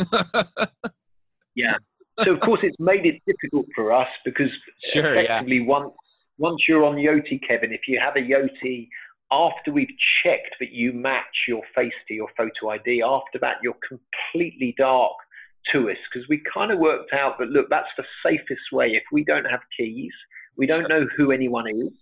[1.54, 1.76] yeah.
[2.20, 4.50] So of course it's made it difficult for us because
[4.82, 5.66] sure, effectively yeah.
[5.66, 5.92] once
[6.38, 8.88] once you're on Yoti, Kevin, if you have a Yoti,
[9.30, 13.76] after we've checked that you match your face to your photo ID, after that you're
[13.88, 15.12] completely dark
[15.72, 18.88] to us because we kind of worked out that look, that's the safest way.
[18.88, 20.12] If we don't have keys,
[20.56, 21.92] we don't know who anyone is.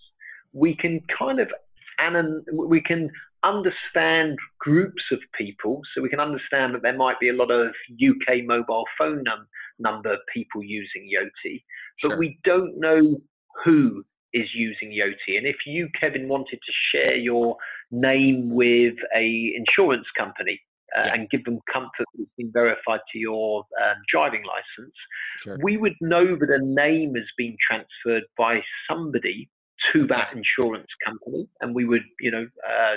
[0.52, 1.50] We can kind of
[1.98, 3.10] and we can
[3.44, 7.68] understand groups of people, so we can understand that there might be a lot of
[7.90, 11.62] UK mobile phone num- number people using Yoti,
[12.02, 12.18] but sure.
[12.18, 13.20] we don't know
[13.64, 15.36] who is using Yoti.
[15.36, 17.56] And if you, Kevin, wanted to share your
[17.90, 20.60] name with a insurance company
[20.96, 21.14] uh, yeah.
[21.14, 24.94] and give them comfort that it's been verified to your um, driving license,
[25.38, 25.58] sure.
[25.62, 29.48] we would know that a name has been transferred by somebody
[29.92, 32.96] to that insurance company, and we would, you know, uh,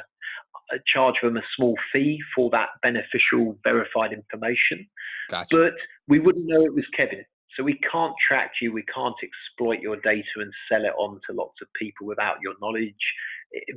[0.74, 4.88] uh, charge them a small fee for that beneficial verified information.
[5.30, 5.56] Gotcha.
[5.56, 5.74] But
[6.08, 7.24] we wouldn't know it was Kevin.
[7.56, 11.36] So we can't track you, we can't exploit your data and sell it on to
[11.36, 12.94] lots of people without your knowledge.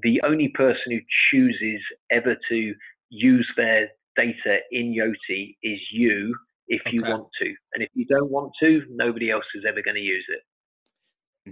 [0.03, 0.99] The only person who
[1.31, 2.75] chooses ever to
[3.11, 6.35] use their data in Yoti is you
[6.67, 6.97] if okay.
[6.97, 7.55] you want to.
[7.75, 10.41] And if you don't want to, nobody else is ever going to use it.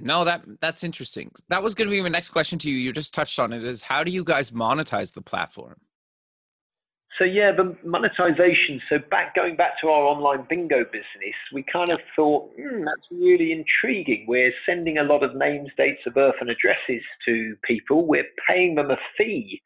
[0.02, 1.30] No, that that's interesting.
[1.48, 2.76] That was going to be my next question to you.
[2.76, 3.64] You just touched on it.
[3.64, 5.76] Is how do you guys monetize the platform?
[7.18, 8.80] So yeah, the monetization.
[8.90, 13.08] So back going back to our online bingo business, we kind of thought mm, that's
[13.10, 14.26] really intriguing.
[14.28, 18.06] We're sending a lot of names, dates of birth, and addresses to people.
[18.06, 19.62] We're paying them a fee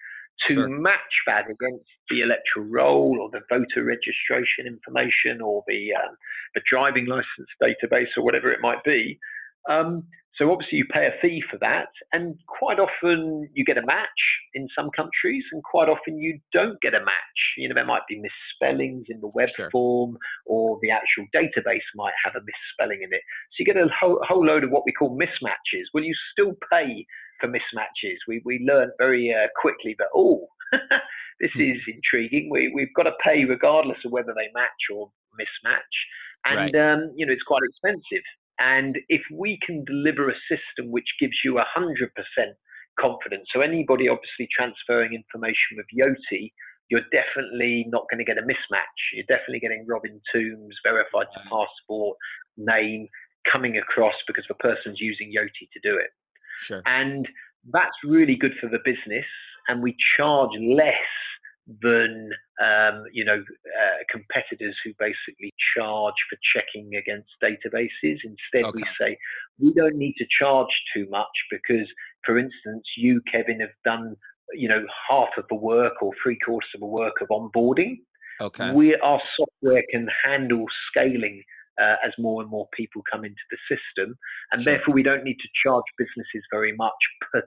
[0.46, 0.68] to sure.
[0.68, 6.16] match that against the electoral roll or the voter registration information or the um,
[6.54, 9.18] the driving license database or whatever it might be.
[9.68, 10.04] Um,
[10.40, 14.08] so obviously you pay a fee for that, and quite often you get a match
[14.54, 17.40] in some countries, and quite often you don't get a match.
[17.58, 19.68] You know there might be misspellings in the web sure.
[19.70, 23.20] form, or the actual database might have a misspelling in it.
[23.50, 25.84] So you get a whole, whole load of what we call mismatches.
[25.92, 27.04] Well, you still pay
[27.38, 28.16] for mismatches.
[28.26, 30.48] We we learned very uh, quickly that oh,
[31.40, 31.60] this hmm.
[31.60, 32.48] is intriguing.
[32.50, 35.96] We we've got to pay regardless of whether they match or mismatch,
[36.46, 36.92] and right.
[36.92, 38.24] um, you know it's quite expensive.
[38.60, 42.10] And if we can deliver a system which gives you 100%
[42.98, 46.52] confidence, so anybody obviously transferring information with Yoti,
[46.90, 49.00] you're definitely not going to get a mismatch.
[49.14, 51.50] You're definitely getting Robin Tombs, verified to mm.
[51.50, 52.18] passport,
[52.58, 53.08] name
[53.50, 56.10] coming across because the person's using Yoti to do it.
[56.60, 56.82] Sure.
[56.84, 57.26] And
[57.72, 59.24] that's really good for the business.
[59.68, 60.94] And we charge less
[61.82, 62.30] than
[62.60, 68.18] um, you know uh, competitors who basically charge for checking against databases.
[68.24, 68.72] Instead, okay.
[68.74, 69.18] we say
[69.58, 71.86] we don't need to charge too much because,
[72.24, 74.16] for instance, you Kevin have done
[74.54, 77.98] you know half of the work or three quarters of the work of onboarding.
[78.40, 78.72] Okay.
[78.72, 81.42] We our software can handle scaling
[81.80, 84.16] uh, as more and more people come into the system,
[84.52, 84.74] and sure.
[84.74, 86.92] therefore we don't need to charge businesses very much
[87.32, 87.42] per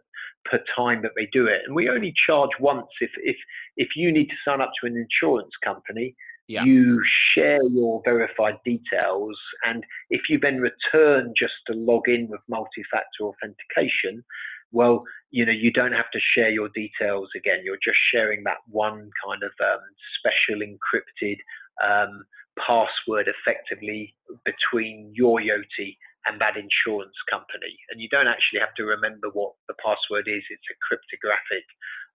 [0.45, 1.61] per time that they do it.
[1.65, 3.37] And we only charge once if if
[3.77, 6.15] if you need to sign up to an insurance company.
[6.49, 6.65] Yeah.
[6.65, 7.01] You
[7.33, 13.23] share your verified details, and if you then return just to log in with multi-factor
[13.23, 14.25] authentication,
[14.73, 17.59] well, you know, you don't have to share your details again.
[17.63, 19.79] You're just sharing that one kind of um,
[20.19, 21.37] special encrypted
[21.81, 22.25] um,
[22.57, 27.75] password effectively between your Yoti and that insurance company.
[27.91, 30.43] And you don't actually have to remember what the password is.
[30.49, 31.65] It's a cryptographic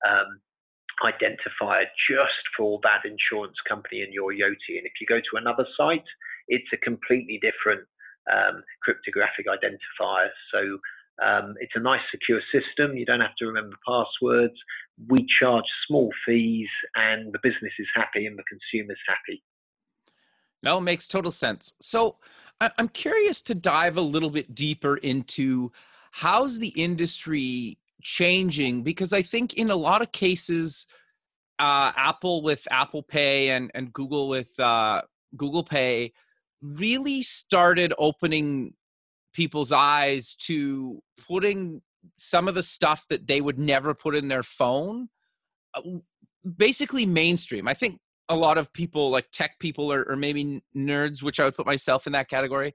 [0.06, 0.40] um,
[1.04, 4.78] identifier just for that insurance company and your Yoti.
[4.78, 6.08] And if you go to another site,
[6.48, 7.86] it's a completely different
[8.32, 10.28] um, cryptographic identifier.
[10.52, 10.78] So
[11.22, 12.96] um, it's a nice secure system.
[12.96, 14.54] You don't have to remember passwords.
[15.08, 19.42] We charge small fees, and the business is happy and the consumer's happy.
[20.62, 21.74] No, makes total sense.
[21.80, 22.16] So
[22.60, 25.70] I'm curious to dive a little bit deeper into
[26.10, 30.86] how's the industry changing because I think in a lot of cases,
[31.60, 35.02] uh, Apple with Apple Pay and, and Google with uh,
[35.36, 36.12] Google Pay
[36.60, 38.74] really started opening
[39.32, 41.82] people's eyes to putting
[42.14, 45.08] some of the stuff that they would never put in their phone
[45.74, 45.82] uh,
[46.56, 47.68] basically mainstream.
[47.68, 51.44] I think a lot of people like tech people or, or maybe nerds which i
[51.44, 52.74] would put myself in that category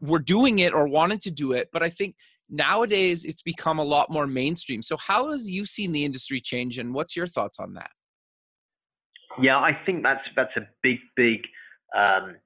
[0.00, 2.14] were doing it or wanted to do it but i think
[2.48, 4.82] nowadays it's become a lot more mainstream.
[4.82, 7.90] So how have you seen the industry change and what's your thoughts on that?
[9.40, 11.40] Yeah i think that's that's a big big
[11.96, 12.36] um,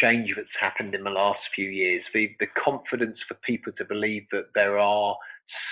[0.00, 2.02] change that's happened in the last few years.
[2.14, 5.16] The the confidence for people to believe that there are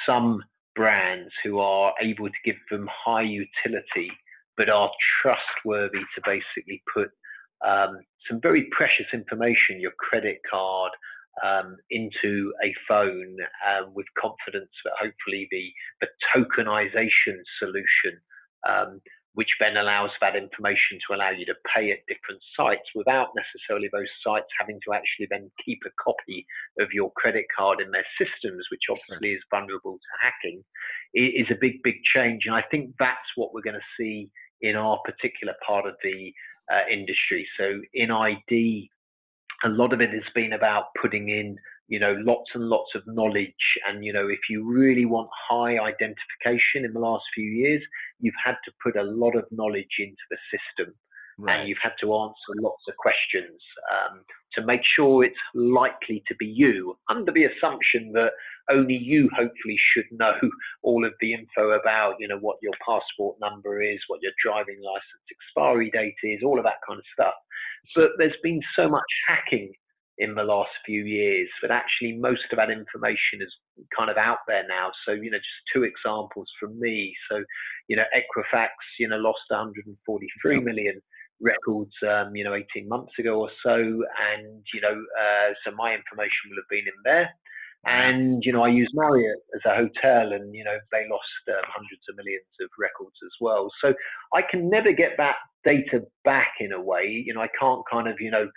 [0.07, 0.43] some
[0.75, 4.11] brands who are able to give them high utility
[4.57, 4.91] but are
[5.23, 7.11] trustworthy to basically put
[7.67, 10.93] um, some very precious information, your credit card,
[11.45, 13.37] um, into a phone
[13.69, 18.19] um, with confidence that hopefully the, the tokenization solution,
[18.69, 19.01] um,
[19.35, 23.89] which then allows that information to allow you to pay at different sites without necessarily
[23.93, 26.47] those sites having to actually then keep a copy
[26.81, 30.65] of your credit card in their systems, which obviously is vulnerable to hacking,
[31.13, 32.45] is a big, big change.
[32.47, 36.33] And I think that's what we're going to see in our particular part of the
[36.73, 37.47] uh, industry.
[37.59, 38.91] So in ID,
[39.65, 41.57] a lot of it has been about putting in
[41.89, 43.55] you know, lots and lots of knowledge.
[43.87, 47.83] And, you know, if you really want high identification in the last few years,
[48.21, 50.95] you've had to put a lot of knowledge into the system.
[51.39, 51.61] Right.
[51.61, 53.61] And you've had to answer lots of questions
[53.93, 54.21] um,
[54.55, 58.31] to make sure it's likely to be you, under the assumption that
[58.71, 60.35] only you hopefully should know
[60.83, 64.81] all of the info about, you know, what your passport number is, what your driving
[64.83, 67.35] license expiry date is, all of that kind of stuff.
[67.95, 69.73] But there's been so much hacking
[70.19, 73.53] in the last few years that actually most of that information is
[73.97, 74.91] kind of out there now.
[75.07, 77.15] So, you know, just two examples from me.
[77.31, 77.45] So,
[77.89, 81.01] you know, Equifax, you know, lost 143 million
[81.41, 83.75] records, um, you know, 18 months ago or so.
[83.75, 87.29] And, you know, uh, so my information will have been in there.
[87.85, 91.63] And, you know, I use Marriott as a hotel and, you know, they lost um,
[91.69, 93.71] hundreds of millions of records as well.
[93.81, 93.95] So
[94.35, 97.23] I can never get that data back in a way.
[97.25, 98.49] You know, I can't kind of, you know,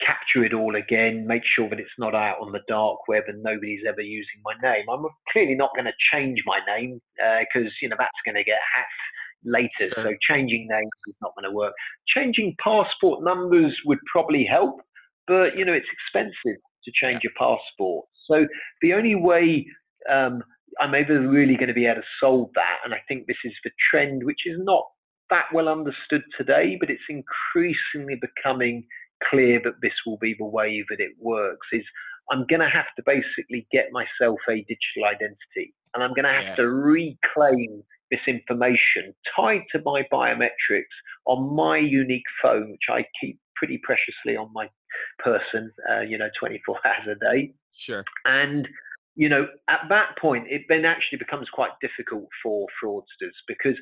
[0.00, 3.42] capture it all again, make sure that it's not out on the dark web and
[3.42, 4.84] nobody's ever using my name.
[4.90, 8.44] I'm clearly not going to change my name because uh, you know that's going to
[8.44, 8.88] get hacked
[9.44, 9.92] later.
[9.94, 10.04] Sure.
[10.04, 11.74] So changing names is not going to work.
[12.08, 14.80] Changing passport numbers would probably help,
[15.26, 18.06] but you know it's expensive to change your passport.
[18.28, 18.46] So
[18.82, 19.66] the only way
[20.10, 20.42] um,
[20.80, 23.52] I'm ever really going to be able to solve that, and I think this is
[23.64, 24.84] the trend, which is not
[25.30, 28.84] that well understood today, but it's increasingly becoming
[29.30, 31.84] clear that this will be the way that it works is
[32.30, 36.32] I'm going to have to basically get myself a digital identity and I'm going to
[36.32, 36.56] have yeah.
[36.56, 40.94] to reclaim this information tied to my biometrics
[41.26, 44.68] on my unique phone, which I keep pretty preciously on my
[45.18, 47.52] person, uh, you know, 24 hours a day.
[47.76, 48.04] Sure.
[48.24, 48.68] And,
[49.14, 53.76] you know, at that point, it then actually becomes quite difficult for fraudsters because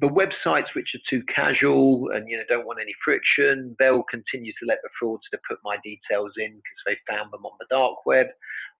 [0.00, 4.52] the websites which are too casual and you know don't want any friction, they'll continue
[4.60, 8.04] to let the fraudster put my details in because they found them on the dark
[8.04, 8.26] web.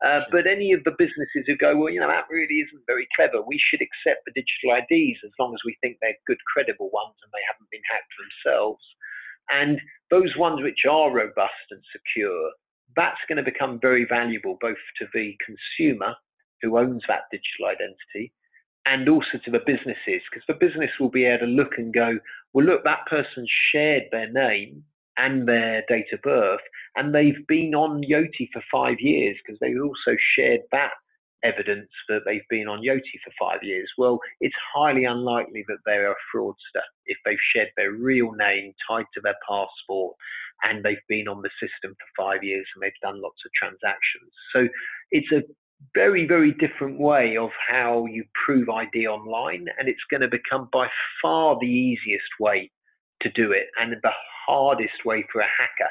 [0.05, 0.29] Uh, sure.
[0.31, 3.41] But any of the businesses who go, well, you know, that really isn't very clever.
[3.41, 7.17] We should accept the digital IDs as long as we think they're good, credible ones
[7.25, 8.85] and they haven't been hacked themselves.
[9.53, 9.81] And
[10.11, 12.53] those ones which are robust and secure,
[12.97, 16.15] that's going to become very valuable both to the consumer
[16.63, 18.33] who owns that digital identity
[18.87, 22.19] and also to the businesses because the business will be able to look and go,
[22.53, 24.85] well, look, that person shared their name
[25.17, 26.61] and their date of birth,
[26.97, 30.93] and they've been on Yoti for five years because they also shared that
[31.43, 33.91] evidence that they've been on Yoti for five years.
[33.97, 39.07] Well, it's highly unlikely that they're a fraudster if they've shared their real name tied
[39.15, 40.17] to their passport
[40.63, 44.31] and they've been on the system for five years and they've done lots of transactions.
[44.55, 44.69] So
[45.11, 45.43] it's a
[45.95, 50.69] very, very different way of how you prove ID online, and it's going to become
[50.73, 50.89] by
[51.23, 52.71] far the easiest way
[53.23, 54.11] to do it and the
[54.47, 55.91] hardest way for a hacker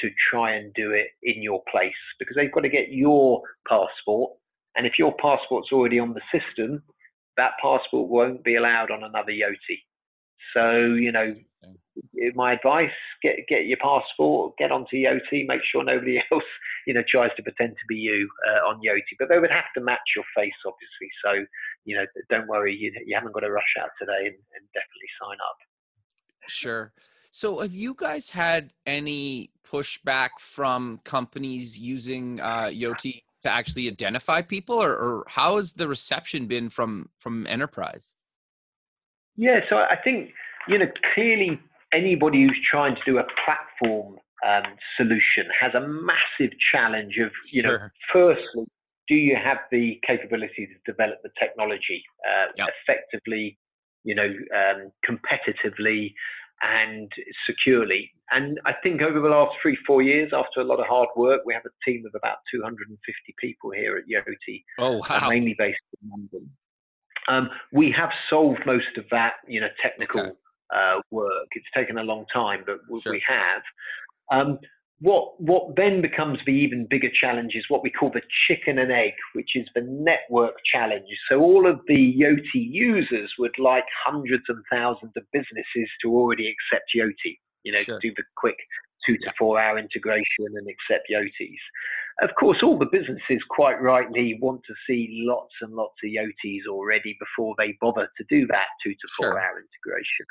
[0.00, 4.32] to try and do it in your place because they've got to get your passport.
[4.76, 6.82] And if your passport's already on the system,
[7.36, 9.78] that passport won't be allowed on another Yoti.
[10.54, 11.34] So, you know,
[12.34, 12.90] my advice:
[13.22, 16.44] get get your passport, get onto Yoti, make sure nobody else,
[16.86, 19.16] you know, tries to pretend to be you uh, on Yoti.
[19.18, 21.10] But they would have to match your face, obviously.
[21.24, 21.46] So,
[21.84, 25.10] you know, don't worry, you, you haven't got to rush out today, and, and definitely
[25.20, 25.56] sign up.
[26.48, 26.92] Sure.
[27.30, 34.42] So, have you guys had any pushback from companies using uh, Yoti to actually identify
[34.42, 38.12] people, or, or how has the reception been from from enterprise?
[39.38, 40.30] Yeah, so I think
[40.68, 41.58] you know clearly
[41.92, 44.64] anybody who's trying to do a platform um,
[44.96, 47.92] solution has a massive challenge of, you know, sure.
[48.12, 48.66] firstly,
[49.08, 52.68] do you have the capability to develop the technology uh, yep.
[52.82, 53.58] effectively,
[54.04, 56.12] you know, um, competitively
[56.62, 57.10] and
[57.46, 58.12] securely?
[58.30, 61.40] And I think over the last three, four years, after a lot of hard work,
[61.46, 65.26] we have a team of about 250 people here at Yoti, oh, wow.
[65.26, 66.50] uh, mainly based in London.
[67.28, 70.32] Um, we have solved most of that, you know, technical okay
[70.74, 71.48] uh, work.
[71.52, 73.12] It's taken a long time, but sure.
[73.12, 73.62] we have.
[74.30, 74.58] Um,
[75.00, 78.90] what what then becomes the even bigger challenge is what we call the chicken and
[78.90, 81.06] egg, which is the network challenge.
[81.30, 86.52] So all of the Yoti users would like hundreds and thousands of businesses to already
[86.52, 87.38] accept Yoti.
[87.62, 88.00] You know, sure.
[88.00, 88.56] to do the quick
[89.06, 91.62] two to four hour integration and accept Yotis.
[92.20, 96.66] Of course, all the businesses quite rightly want to see lots and lots of Yotis
[96.68, 99.38] already before they bother to do that two to four sure.
[99.38, 100.26] hour integration.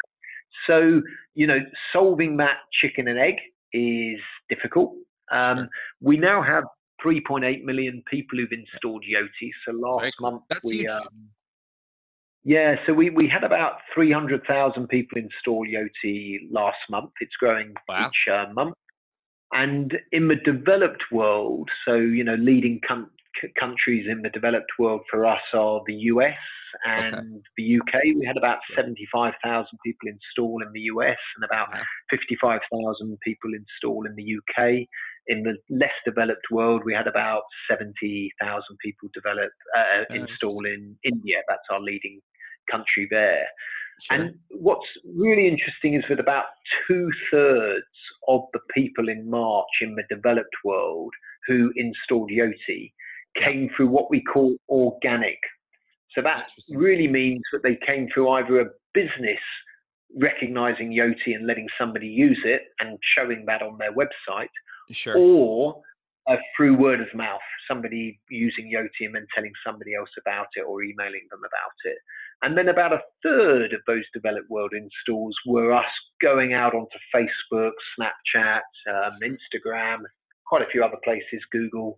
[0.66, 1.02] So,
[1.34, 1.60] you know,
[1.94, 3.36] solving that chicken and egg
[3.72, 4.20] is
[4.50, 4.96] difficult.
[5.32, 5.70] Um, sure.
[6.02, 6.66] We now have
[7.06, 9.50] 3.8 million people who've installed Yoti.
[9.66, 10.88] So last month That's we.
[10.88, 11.30] Um,
[12.44, 17.12] yeah, so we, we had about 300,000 people install Yoti last month.
[17.20, 18.08] It's growing wow.
[18.08, 18.76] each uh, month.
[19.54, 23.12] And in the developed world, so you know, leading com-
[23.60, 26.38] countries in the developed world for us are the US
[26.86, 27.26] and okay.
[27.58, 28.04] the UK.
[28.16, 31.70] We had about 75,000 people install in the US and about
[32.10, 34.88] 55,000 people install in the UK.
[35.28, 38.32] In the less developed world, we had about 70,000
[38.84, 41.38] people develop uh, oh, install in India.
[41.48, 42.22] That's our leading
[42.72, 43.48] country there.
[44.02, 44.18] Sure.
[44.18, 44.86] And what's
[45.16, 46.46] really interesting is that about
[46.88, 47.86] two thirds
[48.28, 51.14] of the people in March in the developed world
[51.48, 52.92] who installed Yoti
[53.42, 55.40] came through what we call organic.
[56.14, 59.40] So that really means that they came through either a business
[60.20, 64.50] recognizing Yoti and letting somebody use it and showing that on their website,
[64.92, 65.18] sure.
[65.18, 65.82] or
[66.30, 70.62] uh, through word of mouth, somebody using Yoti and then telling somebody else about it
[70.62, 71.98] or emailing them about it.
[72.44, 75.86] And then about a third of those developed world installs were us
[76.22, 80.00] going out onto Facebook, Snapchat, um, Instagram,
[80.46, 81.98] quite a few other places, Google,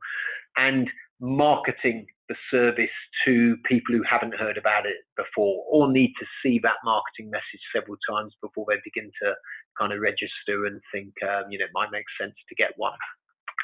[0.58, 2.90] and marketing the service
[3.26, 7.62] to people who haven't heard about it before or need to see that marketing message
[7.76, 9.34] several times before they begin to
[9.78, 12.98] kind of register and think, um, you know, it might make sense to get one.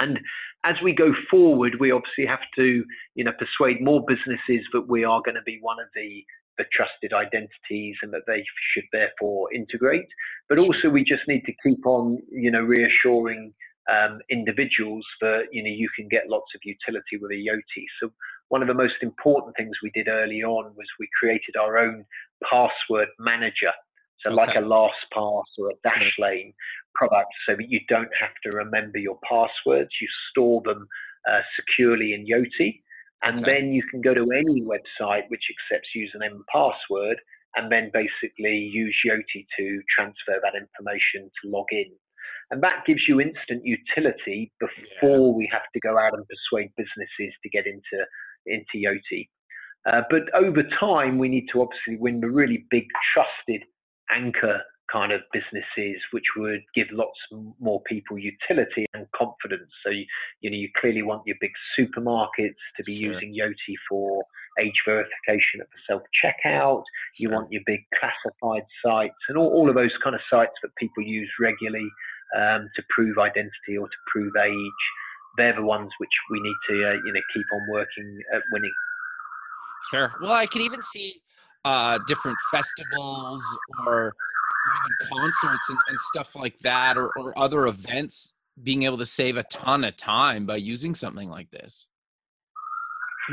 [0.01, 0.19] And
[0.65, 5.05] as we go forward, we obviously have to, you know, persuade more businesses that we
[5.05, 6.23] are going to be one of the
[6.57, 8.43] the trusted identities and that they
[8.73, 10.07] should therefore integrate.
[10.49, 13.53] But also, we just need to keep on, you know, reassuring
[13.91, 17.85] um, individuals that you know you can get lots of utility with a Yoti.
[18.01, 18.11] So
[18.49, 22.05] one of the most important things we did early on was we created our own
[22.49, 23.71] password manager.
[24.21, 24.35] So okay.
[24.35, 26.53] like a LastPass or a Dashlane
[26.95, 29.89] product, so that you don't have to remember your passwords.
[30.01, 30.87] You store them
[31.29, 32.81] uh, securely in Yoti,
[33.23, 33.53] and okay.
[33.53, 37.17] then you can go to any website which accepts username and password,
[37.55, 41.91] and then basically use Yoti to transfer that information to log in.
[42.51, 45.37] And that gives you instant utility before yeah.
[45.37, 48.05] we have to go out and persuade businesses to get into,
[48.45, 49.29] into Yoti.
[49.89, 53.63] Uh, but over time, we need to obviously win the really big trusted
[54.11, 54.61] anchor
[54.91, 57.17] kind of businesses, which would give lots
[57.59, 59.69] more people utility and confidence.
[59.83, 60.05] So you,
[60.41, 63.13] you know you clearly want your big supermarkets to be sure.
[63.13, 64.23] using Yoti for
[64.59, 66.83] age verification at the self checkout.
[67.17, 70.75] You want your big classified sites and all, all of those kind of sites that
[70.75, 71.87] people use regularly
[72.37, 74.83] um, to prove identity or to prove age.
[75.37, 78.71] They're the ones which we need to, uh, you know, keep on working at winning.
[79.91, 80.13] Sure.
[80.21, 81.21] Well, I can even see
[81.65, 83.43] uh, different festivals
[83.85, 84.13] or
[85.09, 89.43] concerts and, and stuff like that, or, or other events being able to save a
[89.43, 91.89] ton of time by using something like this.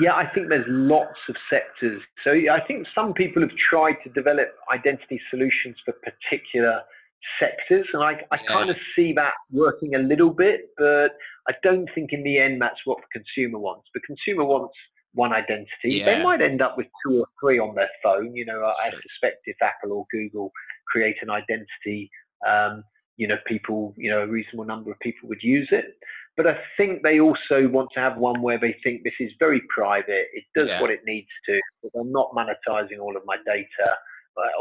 [0.01, 2.01] Yeah, I think there's lots of sectors.
[2.25, 6.81] So I think some people have tried to develop identity solutions for particular
[7.39, 7.87] sectors.
[7.93, 8.49] And I, I yeah.
[8.49, 11.11] kind of see that working a little bit, but
[11.49, 13.89] I don't think in the end that's what the consumer wants.
[13.95, 14.75] The consumer wants
[15.15, 15.69] one identity.
[15.85, 16.05] Yeah.
[16.07, 18.35] They might end up with two or three on their phone.
[18.35, 18.75] You know, sure.
[18.83, 20.53] I suspect if Apple or Google
[20.89, 22.11] create an identity,
[22.49, 22.85] um,
[23.17, 25.87] you know, people, you know, a reasonable number of people would use it.
[26.37, 29.61] But I think they also want to have one where they think this is very
[29.69, 30.27] private.
[30.33, 30.81] It does yeah.
[30.81, 31.61] what it needs to.
[31.83, 33.67] But I'm not monetizing all of my data.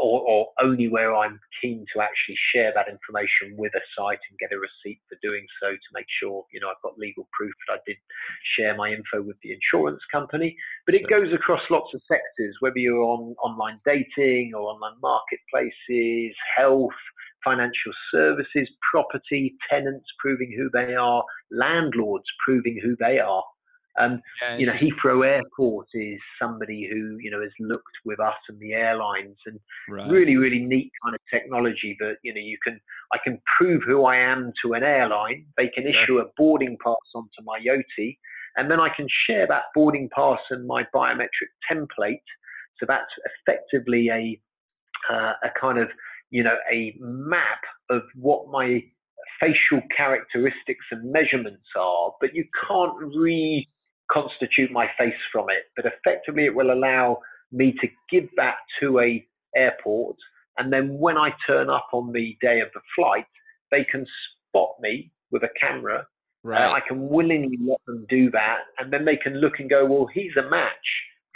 [0.00, 4.38] Or, or, only where I'm keen to actually share that information with a site and
[4.38, 7.52] get a receipt for doing so to make sure you know I've got legal proof
[7.66, 7.96] that I did
[8.56, 10.56] share my info with the insurance company.
[10.86, 16.36] But it goes across lots of sectors, whether you're on online dating or online marketplaces,
[16.56, 16.90] health,
[17.44, 23.42] financial services, property, tenants proving who they are, landlords proving who they are.
[23.98, 28.36] Um, yeah, you know, Heathrow Airport is somebody who you know has looked with us
[28.48, 30.10] and the airlines, and right.
[30.10, 31.96] really, really neat kind of technology.
[31.98, 32.80] But you know, you can
[33.12, 35.46] I can prove who I am to an airline.
[35.56, 38.16] They can issue a boarding pass onto my Yoti,
[38.56, 42.22] and then I can share that boarding pass and my biometric template.
[42.78, 43.12] So that's
[43.46, 44.40] effectively a
[45.12, 45.88] uh, a kind of
[46.30, 48.82] you know a map of what my
[49.40, 53.68] facial characteristics and measurements are, but you can't re
[54.12, 57.18] constitute my face from it, but effectively it will allow
[57.50, 60.16] me to give that to a airport,
[60.58, 63.26] and then when I turn up on the day of the flight,
[63.70, 64.06] they can
[64.48, 66.06] spot me with a camera.
[66.44, 66.64] Right.
[66.64, 69.86] Uh, I can willingly let them do that, and then they can look and go,
[69.86, 70.72] well, he's a match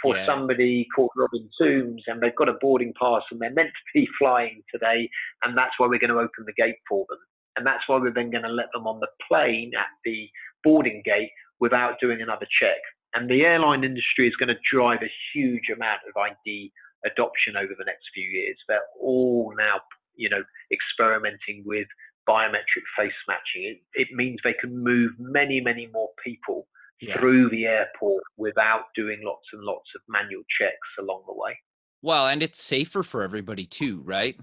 [0.01, 0.25] for yeah.
[0.25, 4.07] somebody called Robin Tombs, and they've got a boarding pass, and they're meant to be
[4.19, 5.09] flying today,
[5.43, 7.19] and that's why we're going to open the gate for them.
[7.55, 10.29] And that's why we're then going to let them on the plane at the
[10.63, 12.77] boarding gate without doing another check.
[13.15, 16.71] And the airline industry is going to drive a huge amount of ID
[17.05, 18.57] adoption over the next few years.
[18.67, 19.79] They're all now,
[20.15, 21.87] you know, experimenting with
[22.27, 23.63] biometric face matching.
[23.63, 26.67] It, it means they can move many, many more people
[26.99, 27.17] Yeah.
[27.19, 31.57] through the airport without doing lots and lots of manual checks along the way.
[32.01, 34.37] Well, and it's safer for everybody too, right?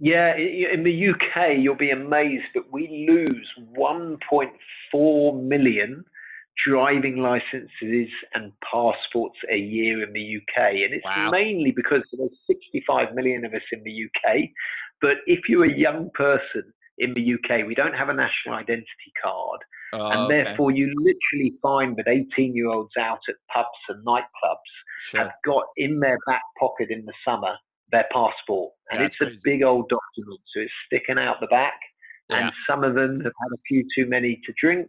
[0.00, 3.46] Yeah, in the UK, you'll be amazed that we lose
[3.76, 6.04] 1.4 million
[6.66, 10.72] driving licenses and passports a year in the UK.
[10.84, 11.30] And it's Wow.
[11.30, 14.50] mainly because there's 65 million of us in the UK.
[15.02, 19.12] But if you're a young person in the UK, we don't have a national identity
[19.22, 19.60] card.
[19.92, 20.44] Oh, and okay.
[20.44, 24.72] therefore, you literally find that 18 year olds out at pubs and nightclubs
[25.02, 25.20] Sure.
[25.22, 27.56] have got in their back pocket in the summer
[27.92, 28.72] their passport.
[28.90, 31.78] And Yeah, it's that's a big old document, so it's sticking out the back.
[32.28, 32.44] Yeah.
[32.46, 34.88] And some of them have had a few too many to drink,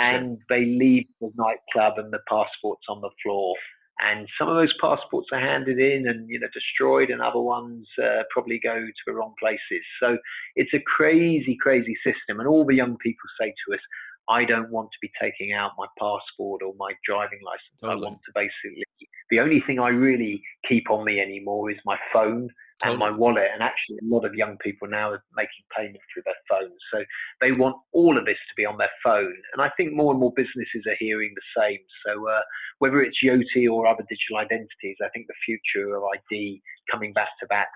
[0.00, 0.14] Sure.
[0.14, 3.54] and they leave the nightclub and the passports on the floor.
[4.00, 7.86] And some of those passports are handed in and you know destroyed, and other ones
[8.02, 9.84] uh, probably go to the wrong places.
[10.00, 10.18] So
[10.56, 12.40] it's a crazy, crazy system.
[12.40, 13.80] And all the young people say to us,
[14.28, 17.78] "I don't want to be taking out my passport or my driving license.
[17.80, 18.06] Totally.
[18.06, 18.82] I want to basically
[19.30, 22.48] the only thing I really keep on me anymore is my phone
[22.84, 23.48] and my wallet.
[23.52, 26.78] And actually, a lot of young people now are making payments through their phones.
[26.92, 27.04] So
[27.40, 29.34] they want all of this to be on their phone.
[29.52, 31.78] And I think more and more businesses are hearing the same.
[32.06, 32.42] So uh,
[32.78, 37.30] whether it's Yoti or other digital identities, I think the future of ID coming back
[37.40, 37.68] to that,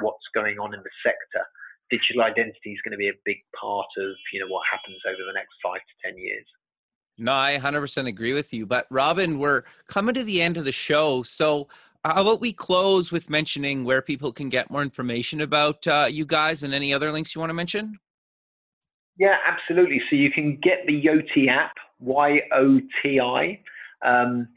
[0.00, 1.44] what's going on in the sector.
[1.90, 5.20] Digital identity is going to be a big part of you know what happens over
[5.20, 6.48] the next five to ten years.
[7.16, 8.66] No, I 100% agree with you.
[8.66, 11.22] But Robin, we're coming to the end of the show.
[11.22, 11.68] So,
[12.04, 16.26] how about we close with mentioning where people can get more information about uh, you
[16.26, 17.98] guys and any other links you want to mention?
[19.16, 20.02] Yeah, absolutely.
[20.10, 23.60] So you can get the Yoti app, Y O T I,
[24.04, 24.48] um,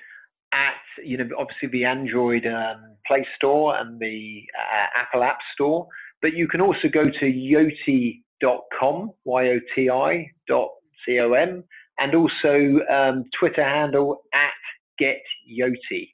[0.52, 5.88] at you know obviously the Android um, Play Store and the uh, Apple App Store.
[6.22, 10.70] But you can also go to yoti.com, Y O T I dot
[11.06, 11.64] C O M,
[12.00, 14.52] and also um, Twitter handle at
[14.98, 16.14] Get Yoti.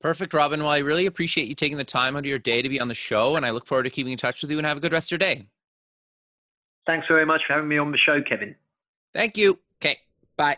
[0.00, 0.60] Perfect, Robin.
[0.60, 2.88] Well, I really appreciate you taking the time out of your day to be on
[2.88, 4.80] the show, and I look forward to keeping in touch with you and have a
[4.80, 5.46] good rest of your day.
[6.86, 8.54] Thanks very much for having me on the show, Kevin.
[9.12, 9.58] Thank you.
[9.80, 9.98] Okay,
[10.36, 10.56] bye.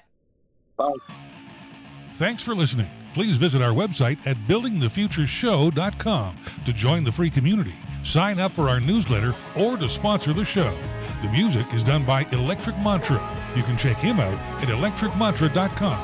[0.76, 0.92] Bye.
[2.14, 2.88] Thanks for listening.
[3.14, 8.80] Please visit our website at buildingthefutureshow.com to join the free community, sign up for our
[8.80, 10.74] newsletter, or to sponsor the show.
[11.22, 13.20] The music is done by Electric Mantra.
[13.54, 15.98] You can check him out at electricmantra.com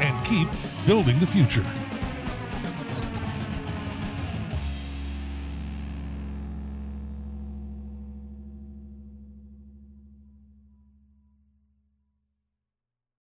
[0.00, 0.46] and keep
[0.86, 1.64] building the future.